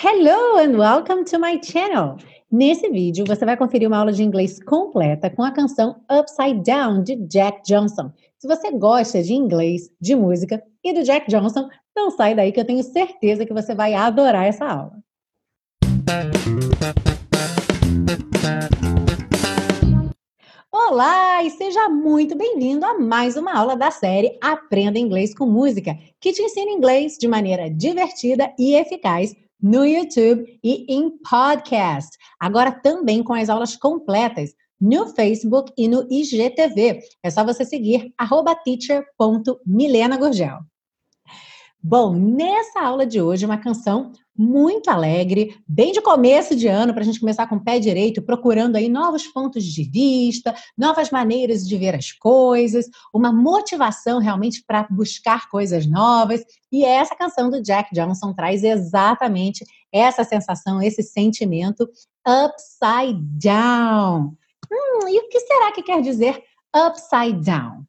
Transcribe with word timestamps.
Hello 0.00 0.58
and 0.58 0.78
welcome 0.78 1.24
to 1.24 1.40
my 1.40 1.58
channel. 1.60 2.18
Nesse 2.52 2.88
vídeo, 2.88 3.24
você 3.26 3.44
vai 3.44 3.56
conferir 3.56 3.88
uma 3.88 3.98
aula 3.98 4.12
de 4.12 4.22
inglês 4.22 4.62
completa 4.62 5.28
com 5.28 5.42
a 5.42 5.50
canção 5.50 6.00
Upside 6.08 6.62
Down 6.62 7.02
de 7.02 7.16
Jack 7.26 7.62
Johnson. 7.64 8.12
Se 8.38 8.46
você 8.46 8.70
gosta 8.70 9.20
de 9.20 9.34
inglês, 9.34 9.90
de 10.00 10.14
música 10.14 10.62
e 10.84 10.92
do 10.92 11.02
Jack 11.02 11.28
Johnson, 11.28 11.68
não 11.96 12.12
sai 12.12 12.36
daí 12.36 12.52
que 12.52 12.60
eu 12.60 12.64
tenho 12.64 12.84
certeza 12.84 13.44
que 13.44 13.52
você 13.52 13.74
vai 13.74 13.92
adorar 13.92 14.46
essa 14.46 14.66
aula. 14.66 14.92
Olá 20.70 21.42
e 21.42 21.50
seja 21.50 21.88
muito 21.88 22.36
bem-vindo 22.36 22.86
a 22.86 22.96
mais 22.96 23.36
uma 23.36 23.52
aula 23.52 23.74
da 23.74 23.90
série 23.90 24.38
Aprenda 24.40 24.96
Inglês 24.96 25.34
com 25.34 25.44
Música, 25.44 25.98
que 26.20 26.32
te 26.32 26.40
ensina 26.40 26.70
inglês 26.70 27.16
de 27.18 27.26
maneira 27.26 27.68
divertida 27.68 28.54
e 28.56 28.76
eficaz 28.76 29.34
no 29.60 29.84
YouTube 29.84 30.44
e 30.62 30.86
em 30.88 31.10
podcast. 31.18 32.16
Agora 32.40 32.72
também 32.72 33.22
com 33.22 33.34
as 33.34 33.48
aulas 33.48 33.76
completas 33.76 34.54
no 34.80 35.08
Facebook 35.08 35.72
e 35.76 35.88
no 35.88 36.06
IGTV. 36.10 37.00
É 37.22 37.30
só 37.30 37.44
você 37.44 37.64
seguir 37.64 38.12
teacher.milenagurgel. 38.64 40.60
Bom, 41.82 42.14
nessa 42.14 42.80
aula 42.80 43.06
de 43.06 43.20
hoje, 43.20 43.46
uma 43.46 43.58
canção 43.58 44.12
muito 44.38 44.88
alegre, 44.88 45.60
bem 45.66 45.90
de 45.90 46.00
começo 46.00 46.54
de 46.54 46.68
ano, 46.68 46.92
para 46.94 47.02
a 47.02 47.04
gente 47.04 47.18
começar 47.18 47.48
com 47.48 47.56
o 47.56 47.60
pé 47.60 47.80
direito, 47.80 48.22
procurando 48.22 48.76
aí 48.76 48.88
novos 48.88 49.26
pontos 49.26 49.64
de 49.64 49.82
vista, 49.82 50.54
novas 50.76 51.10
maneiras 51.10 51.66
de 51.66 51.76
ver 51.76 51.96
as 51.96 52.12
coisas, 52.12 52.86
uma 53.12 53.32
motivação 53.32 54.20
realmente 54.20 54.62
para 54.64 54.86
buscar 54.88 55.48
coisas 55.50 55.86
novas. 55.86 56.44
E 56.70 56.84
essa 56.84 57.16
canção 57.16 57.50
do 57.50 57.60
Jack 57.60 57.92
Johnson 57.92 58.32
traz 58.32 58.62
exatamente 58.62 59.64
essa 59.92 60.22
sensação, 60.22 60.80
esse 60.80 61.02
sentimento 61.02 61.88
upside 62.24 63.20
down. 63.20 64.36
Hum, 64.70 65.08
e 65.08 65.18
o 65.18 65.28
que 65.28 65.40
será 65.40 65.72
que 65.72 65.82
quer 65.82 66.00
dizer 66.00 66.40
upside 66.72 67.44
down? 67.44 67.82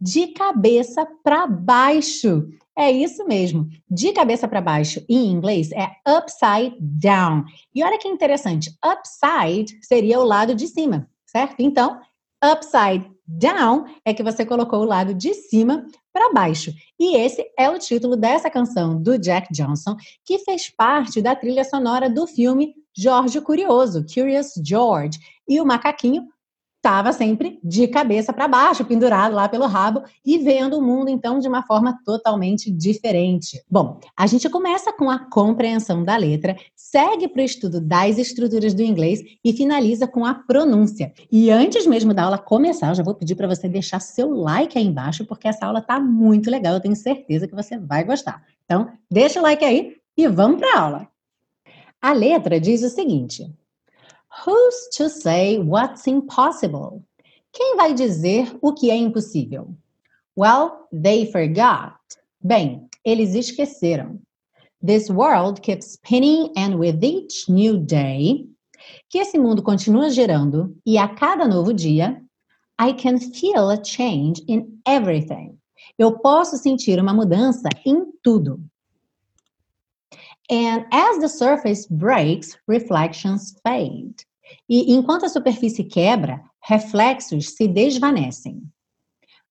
De 0.00 0.28
cabeça 0.28 1.06
para 1.22 1.46
baixo. 1.46 2.48
É 2.76 2.90
isso 2.90 3.24
mesmo. 3.24 3.68
De 3.88 4.12
cabeça 4.12 4.48
para 4.48 4.60
baixo, 4.60 5.04
em 5.08 5.26
inglês, 5.30 5.70
é 5.72 5.90
upside 6.06 6.76
down. 6.80 7.44
E 7.74 7.84
olha 7.84 7.98
que 7.98 8.08
interessante, 8.08 8.76
upside 8.84 9.78
seria 9.82 10.18
o 10.18 10.24
lado 10.24 10.54
de 10.54 10.66
cima, 10.66 11.08
certo? 11.24 11.60
Então, 11.60 12.00
upside 12.42 13.08
down 13.26 13.84
é 14.04 14.12
que 14.12 14.22
você 14.22 14.44
colocou 14.44 14.80
o 14.80 14.84
lado 14.84 15.14
de 15.14 15.32
cima 15.34 15.86
para 16.12 16.32
baixo. 16.32 16.72
E 16.98 17.16
esse 17.16 17.44
é 17.58 17.70
o 17.70 17.78
título 17.78 18.16
dessa 18.16 18.50
canção 18.50 19.00
do 19.00 19.18
Jack 19.18 19.52
Johnson, 19.52 19.96
que 20.24 20.40
fez 20.40 20.68
parte 20.68 21.22
da 21.22 21.34
trilha 21.34 21.64
sonora 21.64 22.10
do 22.10 22.26
filme 22.26 22.74
Jorge 22.96 23.40
Curioso, 23.40 24.04
Curious 24.12 24.52
George. 24.64 25.18
E 25.48 25.60
o 25.60 25.66
macaquinho 25.66 26.26
estava 26.84 27.14
sempre 27.14 27.58
de 27.64 27.88
cabeça 27.88 28.30
para 28.30 28.46
baixo, 28.46 28.84
pendurado 28.84 29.34
lá 29.34 29.48
pelo 29.48 29.66
rabo 29.66 30.02
e 30.22 30.36
vendo 30.36 30.76
o 30.76 30.82
mundo 30.82 31.08
então 31.08 31.38
de 31.38 31.48
uma 31.48 31.62
forma 31.62 31.98
totalmente 32.04 32.70
diferente. 32.70 33.64
Bom, 33.70 33.98
a 34.14 34.26
gente 34.26 34.50
começa 34.50 34.92
com 34.92 35.08
a 35.08 35.18
compreensão 35.18 36.04
da 36.04 36.14
letra, 36.14 36.54
segue 36.76 37.26
para 37.26 37.40
o 37.40 37.44
estudo 37.44 37.80
das 37.80 38.18
estruturas 38.18 38.74
do 38.74 38.82
inglês 38.82 39.20
e 39.42 39.54
finaliza 39.54 40.06
com 40.06 40.26
a 40.26 40.34
pronúncia. 40.34 41.10
E 41.32 41.50
antes 41.50 41.86
mesmo 41.86 42.12
da 42.12 42.24
aula 42.24 42.36
começar, 42.36 42.90
eu 42.90 42.96
já 42.96 43.02
vou 43.02 43.14
pedir 43.14 43.34
para 43.34 43.48
você 43.48 43.66
deixar 43.66 43.98
seu 43.98 44.28
like 44.28 44.76
aí 44.76 44.84
embaixo, 44.84 45.24
porque 45.24 45.48
essa 45.48 45.64
aula 45.64 45.78
está 45.78 45.98
muito 45.98 46.50
legal, 46.50 46.74
eu 46.74 46.80
tenho 46.80 46.94
certeza 46.94 47.48
que 47.48 47.54
você 47.54 47.78
vai 47.78 48.04
gostar. 48.04 48.42
Então, 48.66 48.90
deixa 49.10 49.40
o 49.40 49.42
like 49.42 49.64
aí 49.64 49.96
e 50.14 50.28
vamos 50.28 50.58
para 50.58 50.76
a 50.76 50.80
aula. 50.82 51.08
A 52.02 52.12
letra 52.12 52.60
diz 52.60 52.82
o 52.82 52.90
seguinte: 52.90 53.50
Who's 54.42 54.88
to 54.96 55.08
say 55.08 55.58
what's 55.58 56.06
impossible? 56.06 57.04
Quem 57.52 57.76
vai 57.76 57.94
dizer 57.94 58.52
o 58.60 58.72
que 58.72 58.90
é 58.90 58.96
impossível? 58.96 59.74
Well, 60.36 60.88
they 60.92 61.30
forgot. 61.30 61.94
Bem, 62.42 62.88
eles 63.04 63.34
esqueceram. 63.34 64.20
This 64.82 65.08
world 65.08 65.62
keeps 65.62 65.92
spinning 65.92 66.52
and 66.56 66.78
with 66.78 67.02
each 67.02 67.48
new 67.48 67.78
day, 67.78 68.46
que 69.08 69.18
esse 69.18 69.38
mundo 69.38 69.62
continua 69.62 70.10
girando 70.10 70.76
e 70.84 70.98
a 70.98 71.08
cada 71.08 71.46
novo 71.46 71.72
dia, 71.72 72.20
I 72.78 72.92
can 72.92 73.18
feel 73.18 73.70
a 73.70 73.82
change 73.82 74.42
in 74.48 74.80
everything. 74.86 75.56
Eu 75.96 76.18
posso 76.18 76.58
sentir 76.58 77.00
uma 77.00 77.14
mudança 77.14 77.68
em 77.86 78.04
tudo. 78.22 78.60
And 80.50 80.84
as 80.92 81.18
the 81.20 81.28
surface 81.28 81.86
breaks, 81.86 82.58
reflections 82.66 83.54
fade. 83.62 84.26
E 84.68 84.92
enquanto 84.92 85.24
a 85.24 85.28
superfície 85.28 85.84
quebra, 85.84 86.42
reflexos 86.62 87.50
se 87.50 87.66
desvanecem. 87.68 88.62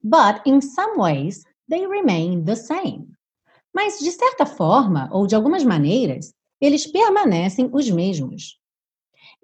But 0.04 0.42
in 0.46 0.62
some 0.62 0.98
ways, 0.98 1.44
they 1.70 1.86
remain 1.88 2.44
the 2.44 2.56
same. 2.56 3.14
Mas 3.74 4.00
de 4.00 4.12
certa 4.12 4.46
forma, 4.46 5.10
ou 5.12 5.26
de 5.26 5.36
algumas 5.36 5.64
maneiras, 5.64 6.34
eles 6.62 6.86
permanecem 6.86 7.70
os 7.72 7.90
mesmos. 7.90 8.60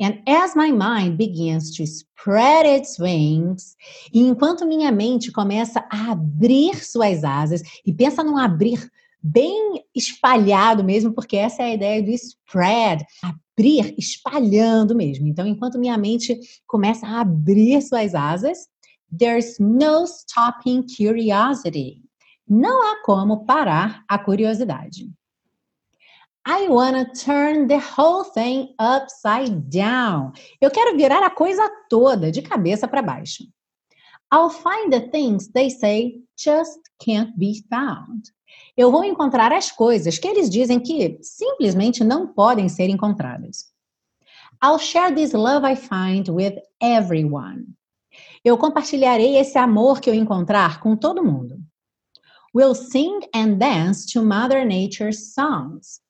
And 0.02 0.22
as 0.26 0.56
my 0.56 0.72
mind 0.72 1.18
begins 1.18 1.76
to 1.76 1.84
spread 1.84 2.66
its 2.66 2.98
wings, 3.00 3.76
e 4.14 4.22
enquanto 4.22 4.66
minha 4.66 4.92
mente 4.92 5.32
começa 5.32 5.86
a 5.92 6.12
abrir 6.12 6.84
suas 6.86 7.24
asas, 7.24 7.62
e 7.86 7.92
pensa 7.92 8.24
num 8.24 8.38
abrir 8.38 8.90
bem 9.22 9.84
espalhado 9.94 10.84
mesmo, 10.84 11.14
porque 11.14 11.36
essa 11.36 11.64
é 11.64 11.66
a 11.66 11.74
ideia 11.74 12.04
do 12.04 12.12
spread, 12.12 13.06
abrir, 13.60 13.94
espalhando 13.98 14.96
mesmo. 14.96 15.28
Então, 15.28 15.46
enquanto 15.46 15.78
minha 15.78 15.98
mente 15.98 16.40
começa 16.66 17.06
a 17.06 17.22
abrir 17.22 17.82
suas 17.82 18.16
asas, 18.16 18.70
there's 19.16 19.60
no 19.60 20.06
stopping 20.06 20.84
curiosity. 20.84 22.02
Não 22.48 22.82
há 22.82 23.04
como 23.04 23.46
parar 23.46 24.04
a 24.08 24.18
curiosidade. 24.18 25.12
I 26.48 26.68
wanna 26.68 27.06
turn 27.14 27.68
the 27.68 27.78
whole 27.78 28.24
thing 28.24 28.74
upside 28.80 29.70
down. 29.70 30.32
Eu 30.60 30.72
quero 30.72 30.98
virar 30.98 31.24
a 31.24 31.30
coisa 31.30 31.70
toda 31.90 32.32
de 32.32 32.42
cabeça 32.42 32.88
para 32.88 33.02
baixo. 33.02 33.44
I'll 34.34 34.50
find 34.50 34.92
the 34.92 35.10
things 35.12 35.50
they 35.50 35.70
say 35.70 36.22
just 36.38 36.80
can't 36.98 37.38
be 37.38 37.64
found 37.70 38.32
eu 38.76 38.92
vou 38.92 39.04
encontrar 39.04 39.52
as 39.52 39.72
coisas 39.72 40.18
que 40.18 40.28
eles 40.28 40.50
dizem 40.50 40.80
que 40.80 41.20
simplesmente 41.22 42.04
não 42.04 42.28
podem 42.28 42.70
ser 42.70 42.90
encontradas. 42.90 43.66
I'll 44.64 44.80
share 44.80 45.14
this 45.14 45.34
love 45.34 45.66
I 45.66 45.76
find 45.76 46.30
with 46.30 46.60
everyone. 46.82 47.66
Eu 48.44 48.58
compartilharei 48.58 49.38
esse 49.38 49.58
amor 49.58 50.00
que 50.00 50.10
eu 50.10 50.14
encontrar 50.14 50.80
com 50.80 50.96
todo 50.96 51.24
mundo. 51.24 51.58
We'll 52.54 52.76
sing 52.76 53.20
and 53.34 53.58
dance 53.58 54.12
to 54.14 54.24
Mother 54.24 54.66
Nature's 54.66 55.34
songs. 55.34 56.02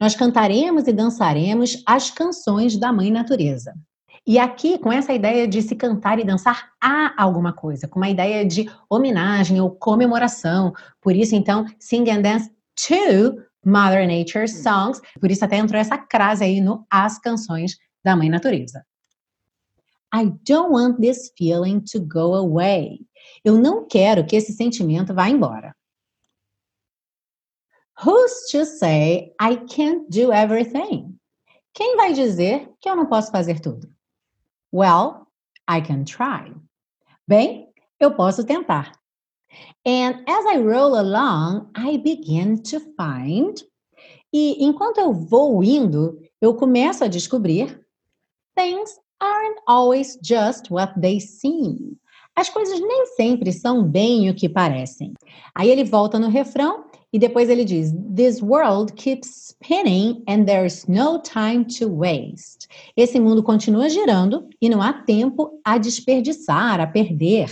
Nós 0.00 0.16
cantaremos 0.16 0.88
e 0.88 0.92
dançaremos 0.92 1.82
as 1.86 2.10
canções 2.10 2.76
da 2.76 2.92
Mãe 2.92 3.10
Natureza. 3.10 3.74
E 4.26 4.38
aqui, 4.38 4.78
com 4.78 4.90
essa 4.90 5.12
ideia 5.12 5.46
de 5.46 5.60
se 5.60 5.76
cantar 5.76 6.18
e 6.18 6.24
dançar 6.24 6.72
a 6.80 7.22
alguma 7.22 7.52
coisa, 7.52 7.86
com 7.86 7.98
uma 7.98 8.08
ideia 8.08 8.44
de 8.44 8.70
homenagem 8.88 9.60
ou 9.60 9.70
comemoração. 9.70 10.72
Por 11.00 11.14
isso, 11.14 11.34
então, 11.34 11.66
sing 11.78 12.08
and 12.10 12.22
dance 12.22 12.50
to 12.86 13.42
Mother 13.64 14.08
Nature's 14.08 14.62
songs. 14.62 15.00
Por 15.20 15.30
isso 15.30 15.44
até 15.44 15.56
entrou 15.56 15.78
essa 15.78 15.98
crase 15.98 16.42
aí 16.42 16.60
no 16.60 16.86
As 16.90 17.18
Canções 17.18 17.76
da 18.02 18.16
Mãe 18.16 18.30
Natureza. 18.30 18.84
I 20.14 20.30
don't 20.46 20.72
want 20.72 21.00
this 21.00 21.32
feeling 21.36 21.80
to 21.92 22.00
go 22.00 22.34
away. 22.34 23.00
Eu 23.44 23.58
não 23.58 23.86
quero 23.86 24.24
que 24.24 24.36
esse 24.36 24.52
sentimento 24.52 25.12
vá 25.12 25.28
embora. 25.28 25.74
Who's 28.04 28.50
to 28.50 28.64
say 28.64 29.34
I 29.40 29.56
can't 29.56 30.08
do 30.08 30.32
everything? 30.32 31.18
Quem 31.72 31.96
vai 31.96 32.12
dizer 32.12 32.70
que 32.80 32.88
eu 32.88 32.96
não 32.96 33.06
posso 33.06 33.30
fazer 33.30 33.60
tudo? 33.60 33.93
Well, 34.74 35.28
I 35.68 35.80
can 35.80 36.04
try. 36.04 36.52
Bem, 37.28 37.68
eu 38.00 38.10
posso 38.10 38.44
tentar. 38.44 38.90
And 39.86 40.24
as 40.26 40.46
I 40.46 40.56
roll 40.58 40.98
along, 40.98 41.70
I 41.76 41.96
begin 41.96 42.60
to 42.64 42.80
find. 42.96 43.54
E 44.32 44.64
enquanto 44.64 44.98
eu 44.98 45.12
vou 45.12 45.62
indo, 45.62 46.20
eu 46.40 46.56
começo 46.56 47.04
a 47.04 47.06
descobrir 47.06 47.86
things 48.56 48.98
aren't 49.20 49.60
always 49.68 50.18
just 50.20 50.72
what 50.72 51.00
they 51.00 51.20
seem. 51.20 51.96
As 52.34 52.50
coisas 52.50 52.80
nem 52.80 53.06
sempre 53.14 53.52
são 53.52 53.84
bem 53.86 54.28
o 54.28 54.34
que 54.34 54.48
parecem. 54.48 55.14
Aí 55.54 55.70
ele 55.70 55.84
volta 55.84 56.18
no 56.18 56.28
refrão 56.28 56.86
e 57.14 57.18
depois 57.18 57.48
ele 57.48 57.64
diz: 57.64 57.92
This 58.12 58.42
world 58.42 58.92
keeps 58.94 59.54
spinning 59.54 60.24
and 60.26 60.46
there's 60.46 60.84
no 60.88 61.20
time 61.20 61.64
to 61.78 61.88
waste. 61.88 62.66
Esse 62.96 63.20
mundo 63.20 63.40
continua 63.40 63.88
girando 63.88 64.48
e 64.60 64.68
não 64.68 64.82
há 64.82 64.92
tempo 64.92 65.60
a 65.64 65.78
desperdiçar, 65.78 66.80
a 66.80 66.88
perder. 66.88 67.48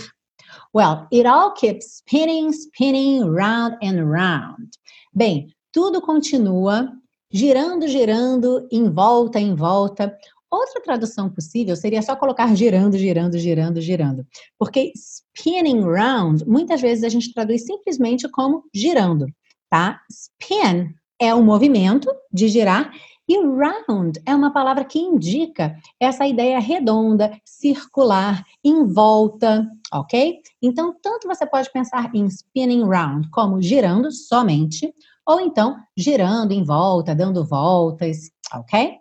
Well, 0.75 1.07
it 1.13 1.25
all 1.25 1.53
keeps 1.53 1.99
spinning, 1.99 2.51
spinning 2.51 3.23
round 3.23 3.77
and 3.81 4.03
round. 4.03 4.71
Bem, 5.15 5.47
tudo 5.71 6.01
continua 6.01 6.91
girando, 7.31 7.87
girando, 7.87 8.67
em 8.69 8.89
volta, 8.89 9.39
em 9.39 9.55
volta. 9.55 10.13
Outra 10.51 10.81
tradução 10.81 11.29
possível 11.29 11.77
seria 11.77 12.01
só 12.01 12.17
colocar 12.17 12.53
girando, 12.53 12.97
girando, 12.97 13.39
girando, 13.39 13.79
girando. 13.79 14.27
Porque 14.59 14.91
spinning 14.93 15.83
round, 15.85 16.45
muitas 16.45 16.81
vezes 16.81 17.05
a 17.05 17.09
gente 17.09 17.33
traduz 17.33 17.65
simplesmente 17.65 18.27
como 18.27 18.65
girando, 18.75 19.25
tá? 19.73 19.99
Spin 20.07 20.93
é 21.19 21.33
o 21.33 21.41
movimento 21.41 22.07
de 22.31 22.47
girar 22.47 22.93
e 23.27 23.39
round 23.39 24.21
é 24.23 24.35
uma 24.35 24.53
palavra 24.53 24.85
que 24.85 24.99
indica 24.99 25.75
essa 25.99 26.27
ideia 26.27 26.59
redonda, 26.59 27.35
circular, 27.43 28.45
em 28.63 28.85
volta, 28.85 29.67
ok? 29.91 30.41
Então, 30.61 30.95
tanto 31.01 31.27
você 31.27 31.43
pode 31.47 31.71
pensar 31.71 32.13
em 32.13 32.25
spinning 32.27 32.83
round 32.83 33.27
como 33.31 33.59
girando 33.63 34.11
somente, 34.11 34.93
ou 35.25 35.39
então 35.39 35.75
girando 35.97 36.51
em 36.51 36.63
volta, 36.63 37.15
dando 37.15 37.43
voltas, 37.43 38.29
ok? 38.53 38.97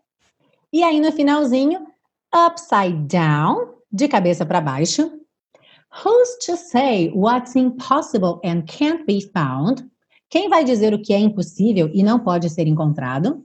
E 0.73 0.83
aí 0.83 1.01
no 1.01 1.13
finalzinho, 1.13 1.87
upside 2.35 2.97
down, 3.09 3.75
de 3.93 4.09
cabeça 4.09 4.47
para 4.47 4.63
baixo. 4.63 5.21
Who's 6.03 6.39
to 6.47 6.57
say 6.57 7.13
what's 7.15 7.57
impossible 7.57 8.41
and 8.43 8.63
can't 8.63 9.05
be 9.05 9.21
found? 9.35 9.92
Quem 10.33 10.49
vai 10.49 10.65
dizer 10.65 10.95
o 10.95 11.03
que 11.03 11.13
é 11.13 11.19
impossível 11.19 11.91
e 11.93 12.03
não 12.03 12.19
pode 12.19 12.49
ser 12.49 12.67
encontrado? 12.67 13.45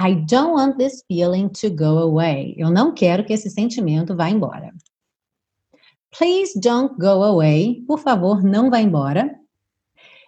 I 0.00 0.16
don't 0.16 0.50
want 0.50 0.76
this 0.76 1.04
feeling 1.06 1.48
to 1.50 1.70
go 1.70 1.96
away. 1.96 2.56
Eu 2.58 2.72
não 2.72 2.92
quero 2.92 3.24
que 3.24 3.32
esse 3.32 3.48
sentimento 3.48 4.16
vá 4.16 4.28
embora. 4.28 4.74
Please 6.10 6.58
don't 6.58 6.96
go 6.98 7.22
away. 7.22 7.84
Por 7.86 8.00
favor, 8.00 8.42
não 8.42 8.68
vá 8.68 8.80
embora. 8.80 9.32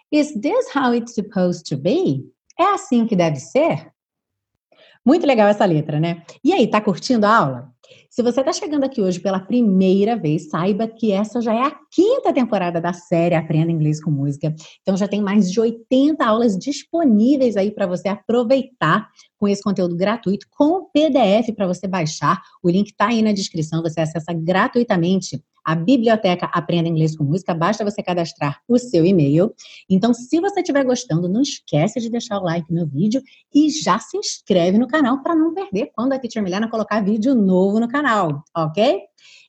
Is 0.09 0.31
this 0.39 0.73
how 0.73 0.95
it's 0.95 1.13
supposed 1.13 1.65
to 1.67 1.75
be? 1.75 2.25
É 2.57 2.73
assim 2.73 3.05
que 3.05 3.15
deve 3.15 3.41
ser? 3.41 3.91
Muito 5.05 5.27
legal 5.27 5.49
essa 5.49 5.65
letra, 5.65 5.99
né? 5.99 6.23
E 6.41 6.53
aí, 6.53 6.69
tá 6.69 6.79
curtindo 6.79 7.25
a 7.25 7.35
aula? 7.35 7.73
Se 8.11 8.21
você 8.21 8.41
está 8.41 8.51
chegando 8.51 8.83
aqui 8.83 9.01
hoje 9.01 9.21
pela 9.21 9.39
primeira 9.39 10.17
vez, 10.17 10.49
saiba 10.49 10.85
que 10.85 11.13
essa 11.13 11.39
já 11.39 11.53
é 11.53 11.61
a 11.61 11.79
quinta 11.89 12.33
temporada 12.33 12.81
da 12.81 12.91
série 12.91 13.35
Aprenda 13.35 13.71
Inglês 13.71 14.03
com 14.03 14.11
Música. 14.11 14.53
Então 14.81 14.97
já 14.97 15.07
tem 15.07 15.21
mais 15.21 15.49
de 15.49 15.57
80 15.57 16.21
aulas 16.21 16.57
disponíveis 16.57 17.55
aí 17.55 17.71
para 17.71 17.87
você 17.87 18.09
aproveitar 18.09 19.07
com 19.37 19.47
esse 19.47 19.63
conteúdo 19.63 19.95
gratuito, 19.95 20.45
com 20.51 20.89
PDF 20.91 21.55
para 21.55 21.65
você 21.65 21.87
baixar. 21.87 22.41
O 22.61 22.69
link 22.69 22.87
está 22.87 23.07
aí 23.07 23.21
na 23.21 23.31
descrição, 23.31 23.81
você 23.81 24.01
acessa 24.01 24.33
gratuitamente 24.33 25.41
a 25.63 25.75
biblioteca 25.75 26.47
Aprenda 26.53 26.89
Inglês 26.89 27.15
com 27.15 27.23
Música, 27.23 27.53
basta 27.53 27.83
você 27.83 28.01
cadastrar 28.01 28.61
o 28.67 28.77
seu 28.77 29.05
e-mail. 29.05 29.53
Então, 29.89 30.13
se 30.13 30.39
você 30.39 30.61
estiver 30.61 30.83
gostando, 30.83 31.29
não 31.29 31.41
esquece 31.41 31.99
de 31.99 32.09
deixar 32.09 32.39
o 32.39 32.43
like 32.43 32.71
no 32.73 32.87
vídeo 32.87 33.21
e 33.53 33.69
já 33.69 33.99
se 33.99 34.17
inscreve 34.17 34.77
no 34.77 34.87
canal 34.87 35.21
para 35.21 35.35
não 35.35 35.53
perder 35.53 35.91
quando 35.95 36.13
a 36.13 36.19
Teacher 36.19 36.41
Milena 36.43 36.69
colocar 36.69 37.03
vídeo 37.03 37.35
novo 37.35 37.79
no 37.79 37.87
canal, 37.87 38.43
ok? 38.55 39.01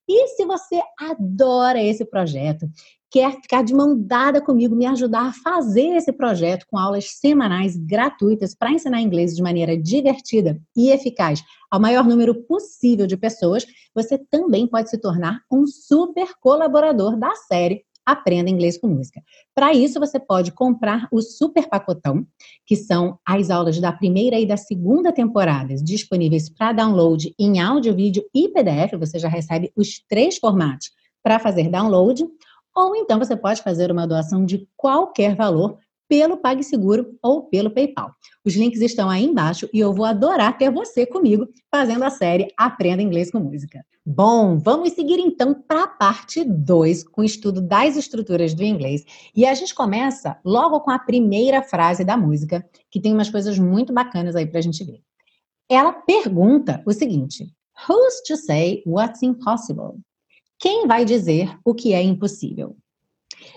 E 0.08 0.28
se 0.28 0.44
você 0.44 0.80
adora 0.98 1.82
esse 1.82 2.04
projeto, 2.04 2.68
quer 3.12 3.32
ficar 3.42 3.62
de 3.62 3.74
mão 3.74 3.94
dada 3.94 4.40
comigo, 4.40 4.74
me 4.74 4.86
ajudar 4.86 5.26
a 5.26 5.32
fazer 5.32 5.96
esse 5.96 6.10
projeto 6.10 6.66
com 6.70 6.78
aulas 6.78 7.10
semanais 7.10 7.76
gratuitas 7.76 8.54
para 8.54 8.72
ensinar 8.72 9.02
inglês 9.02 9.36
de 9.36 9.42
maneira 9.42 9.76
divertida 9.76 10.58
e 10.74 10.90
eficaz 10.90 11.44
ao 11.70 11.78
maior 11.78 12.04
número 12.04 12.34
possível 12.34 13.06
de 13.06 13.16
pessoas, 13.16 13.66
você 13.94 14.18
também 14.18 14.66
pode 14.66 14.90
se 14.90 14.98
tornar 14.98 15.40
um 15.50 15.66
super 15.66 16.34
colaborador 16.40 17.16
da 17.18 17.34
série 17.34 17.82
Aprenda 18.04 18.50
Inglês 18.50 18.76
com 18.76 18.88
Música. 18.88 19.22
Para 19.54 19.72
isso, 19.72 20.00
você 20.00 20.18
pode 20.18 20.52
comprar 20.52 21.06
o 21.12 21.22
Super 21.22 21.68
Pacotão, 21.68 22.26
que 22.66 22.76
são 22.76 23.18
as 23.26 23.48
aulas 23.48 23.80
da 23.80 23.92
primeira 23.92 24.38
e 24.40 24.46
da 24.46 24.56
segunda 24.56 25.12
temporadas 25.12 25.82
disponíveis 25.82 26.50
para 26.50 26.72
download 26.72 27.32
em 27.38 27.60
áudio, 27.60 27.94
vídeo 27.94 28.24
e 28.34 28.48
PDF. 28.48 28.98
Você 28.98 29.18
já 29.18 29.28
recebe 29.28 29.72
os 29.76 30.02
três 30.08 30.36
formatos 30.38 30.90
para 31.22 31.38
fazer 31.38 31.70
download 31.70 32.26
ou 32.74 32.96
então 32.96 33.18
você 33.18 33.36
pode 33.36 33.62
fazer 33.62 33.90
uma 33.90 34.06
doação 34.06 34.44
de 34.44 34.68
qualquer 34.76 35.34
valor 35.34 35.78
pelo 36.08 36.36
PagSeguro 36.36 37.18
ou 37.22 37.44
pelo 37.44 37.70
PayPal. 37.70 38.14
Os 38.44 38.54
links 38.54 38.82
estão 38.82 39.08
aí 39.08 39.24
embaixo 39.24 39.66
e 39.72 39.80
eu 39.80 39.94
vou 39.94 40.04
adorar 40.04 40.58
ter 40.58 40.70
você 40.70 41.06
comigo 41.06 41.48
fazendo 41.70 42.04
a 42.04 42.10
série 42.10 42.48
Aprenda 42.54 43.02
Inglês 43.02 43.30
com 43.30 43.40
Música. 43.40 43.82
Bom, 44.04 44.58
vamos 44.58 44.92
seguir 44.92 45.18
então 45.20 45.54
para 45.54 45.84
a 45.84 45.88
parte 45.88 46.44
2 46.44 47.04
com 47.04 47.22
o 47.22 47.24
estudo 47.24 47.62
das 47.62 47.96
estruturas 47.96 48.52
do 48.52 48.62
inglês. 48.62 49.04
E 49.34 49.46
a 49.46 49.54
gente 49.54 49.74
começa 49.74 50.38
logo 50.44 50.80
com 50.80 50.90
a 50.90 50.98
primeira 50.98 51.62
frase 51.62 52.04
da 52.04 52.16
música, 52.16 52.62
que 52.90 53.00
tem 53.00 53.14
umas 53.14 53.30
coisas 53.30 53.58
muito 53.58 53.90
bacanas 53.90 54.36
aí 54.36 54.44
para 54.44 54.58
a 54.58 54.62
gente 54.62 54.84
ver. 54.84 55.00
Ela 55.66 55.92
pergunta 55.92 56.82
o 56.84 56.92
seguinte: 56.92 57.54
Who's 57.88 58.20
to 58.26 58.36
say 58.36 58.82
what's 58.84 59.22
impossible? 59.22 59.98
Quem 60.62 60.86
vai 60.86 61.04
dizer 61.04 61.58
o 61.64 61.74
que 61.74 61.92
é 61.92 62.00
impossível? 62.00 62.76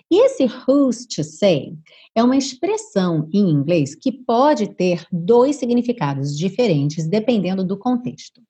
E 0.09 0.25
esse 0.25 0.45
who's 0.45 1.05
to 1.05 1.23
say 1.23 1.77
é 2.15 2.23
uma 2.23 2.35
expressão 2.35 3.29
em 3.31 3.47
inglês 3.47 3.93
que 3.93 4.11
pode 4.11 4.73
ter 4.73 5.05
dois 5.11 5.57
significados 5.57 6.35
diferentes 6.35 7.07
dependendo 7.07 7.63
do 7.63 7.77
contexto. 7.77 8.41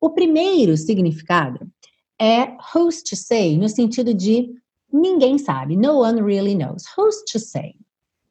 O 0.00 0.08
primeiro 0.08 0.78
significado 0.78 1.70
é 2.18 2.56
who's 2.74 3.02
to 3.02 3.14
say 3.14 3.58
no 3.58 3.68
sentido 3.68 4.14
de 4.14 4.48
ninguém 4.90 5.36
sabe, 5.36 5.76
no 5.76 5.98
one 6.00 6.22
really 6.22 6.54
knows. 6.54 6.84
Who's 6.96 7.22
to 7.30 7.38
say? 7.38 7.74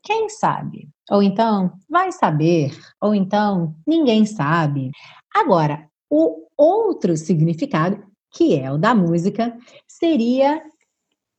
Quem 0.01 0.29
sabe? 0.29 0.89
Ou 1.11 1.21
então, 1.21 1.71
vai 1.87 2.11
saber, 2.11 2.75
ou 2.99 3.13
então, 3.13 3.75
ninguém 3.85 4.25
sabe. 4.25 4.89
Agora, 5.31 5.87
o 6.09 6.47
outro 6.57 7.15
significado 7.15 8.08
que 8.31 8.55
é 8.57 8.71
o 8.71 8.77
da 8.77 8.93
música, 8.93 9.57
seria 9.87 10.61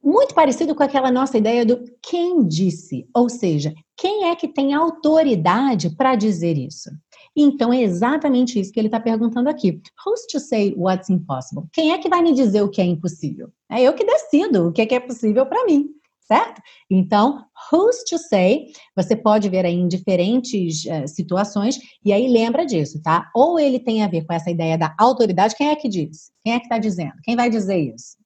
muito 0.02 0.34
parecido 0.34 0.75
com 0.75 0.82
aquela 0.82 1.10
nossa 1.10 1.37
ideia 1.37 1.64
do 1.64 1.84
quem 2.02 2.46
disse, 2.46 3.06
ou 3.14 3.28
seja, 3.28 3.75
quem 3.96 4.31
é 4.31 4.34
que 4.34 4.48
tem 4.48 4.72
autoridade 4.72 5.90
para 5.90 6.16
dizer 6.16 6.56
isso? 6.56 6.90
Então 7.37 7.72
é 7.72 7.82
exatamente 7.82 8.58
isso 8.58 8.72
que 8.72 8.81
ele 8.81 8.88
está 8.88 8.98
perguntando 8.98 9.48
aqui. 9.48 9.81
Who's 10.04 10.26
to 10.32 10.40
say 10.40 10.75
what's 10.76 11.10
impossible? 11.10 11.64
Quem 11.72 11.92
é 11.92 11.98
que 11.98 12.08
vai 12.08 12.22
me 12.22 12.32
dizer 12.32 12.62
o 12.62 12.70
que 12.70 12.81
é 12.81 12.84
impossível? 12.84 13.50
É 13.70 13.82
eu 13.82 13.92
que 13.92 14.04
decido 14.04 14.69
o 14.69 14.72
que 14.72 14.82
é, 14.82 14.87
que 14.87 14.94
é 14.94 15.00
possível 15.00 15.44
para 15.44 15.64
mim 15.66 15.90
certo? 16.30 16.62
Então, 16.88 17.44
who's 17.72 18.04
to 18.08 18.16
say, 18.16 18.66
você 18.94 19.16
pode 19.16 19.48
ver 19.48 19.66
aí 19.66 19.74
em 19.74 19.88
diferentes 19.88 20.84
uh, 20.84 21.08
situações, 21.08 21.76
e 22.04 22.12
aí 22.12 22.28
lembra 22.28 22.64
disso, 22.64 23.02
tá? 23.02 23.28
Ou 23.34 23.58
ele 23.58 23.80
tem 23.80 24.04
a 24.04 24.06
ver 24.06 24.24
com 24.24 24.32
essa 24.32 24.48
ideia 24.48 24.78
da 24.78 24.94
autoridade, 24.96 25.56
quem 25.56 25.70
é 25.70 25.75
que 25.75 25.88
diz? 25.88 26.30
Quem 26.44 26.54
é 26.54 26.60
que 26.60 26.66
está 26.66 26.78
dizendo? 26.78 27.14
Quem 27.25 27.34
vai 27.34 27.50
dizer 27.50 27.78
isso? 27.78 28.16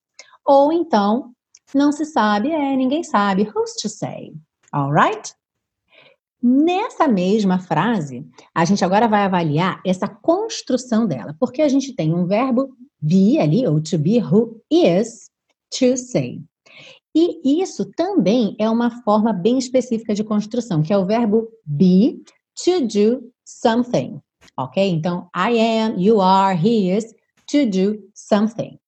Ou 0.44 0.70
então, 0.70 1.30
não 1.74 1.90
se 1.90 2.04
sabe, 2.04 2.50
é, 2.50 2.76
ninguém 2.76 3.02
sabe, 3.02 3.50
who's 3.54 3.72
to 3.80 3.88
say, 3.88 4.34
alright? 4.70 5.32
Nessa 6.42 7.08
mesma 7.08 7.58
frase, 7.58 8.22
a 8.54 8.66
gente 8.66 8.84
agora 8.84 9.08
vai 9.08 9.22
avaliar 9.22 9.80
essa 9.82 10.06
construção 10.06 11.06
dela, 11.06 11.34
porque 11.40 11.62
a 11.62 11.68
gente 11.68 11.94
tem 11.94 12.12
um 12.12 12.26
verbo 12.26 12.76
be 13.00 13.38
ali, 13.38 13.66
ou 13.66 13.80
to 13.80 13.96
be, 13.96 14.18
who 14.18 14.60
is 14.70 15.30
to 15.70 15.96
say. 15.96 16.42
E 17.14 17.62
isso 17.62 17.84
também 17.96 18.56
é 18.58 18.68
uma 18.68 18.90
forma 19.02 19.32
bem 19.32 19.56
específica 19.56 20.14
de 20.14 20.24
construção, 20.24 20.82
que 20.82 20.92
é 20.92 20.98
o 20.98 21.06
verbo 21.06 21.48
be 21.64 22.20
to 22.64 22.80
do 22.86 23.32
something. 23.44 24.20
Ok? 24.56 24.82
Então, 24.82 25.28
I 25.34 25.58
am, 25.58 25.94
you 25.96 26.20
are, 26.20 26.58
he 26.58 26.90
is, 26.90 27.14
to 27.46 27.66
do 27.66 28.02
something. 28.12 28.78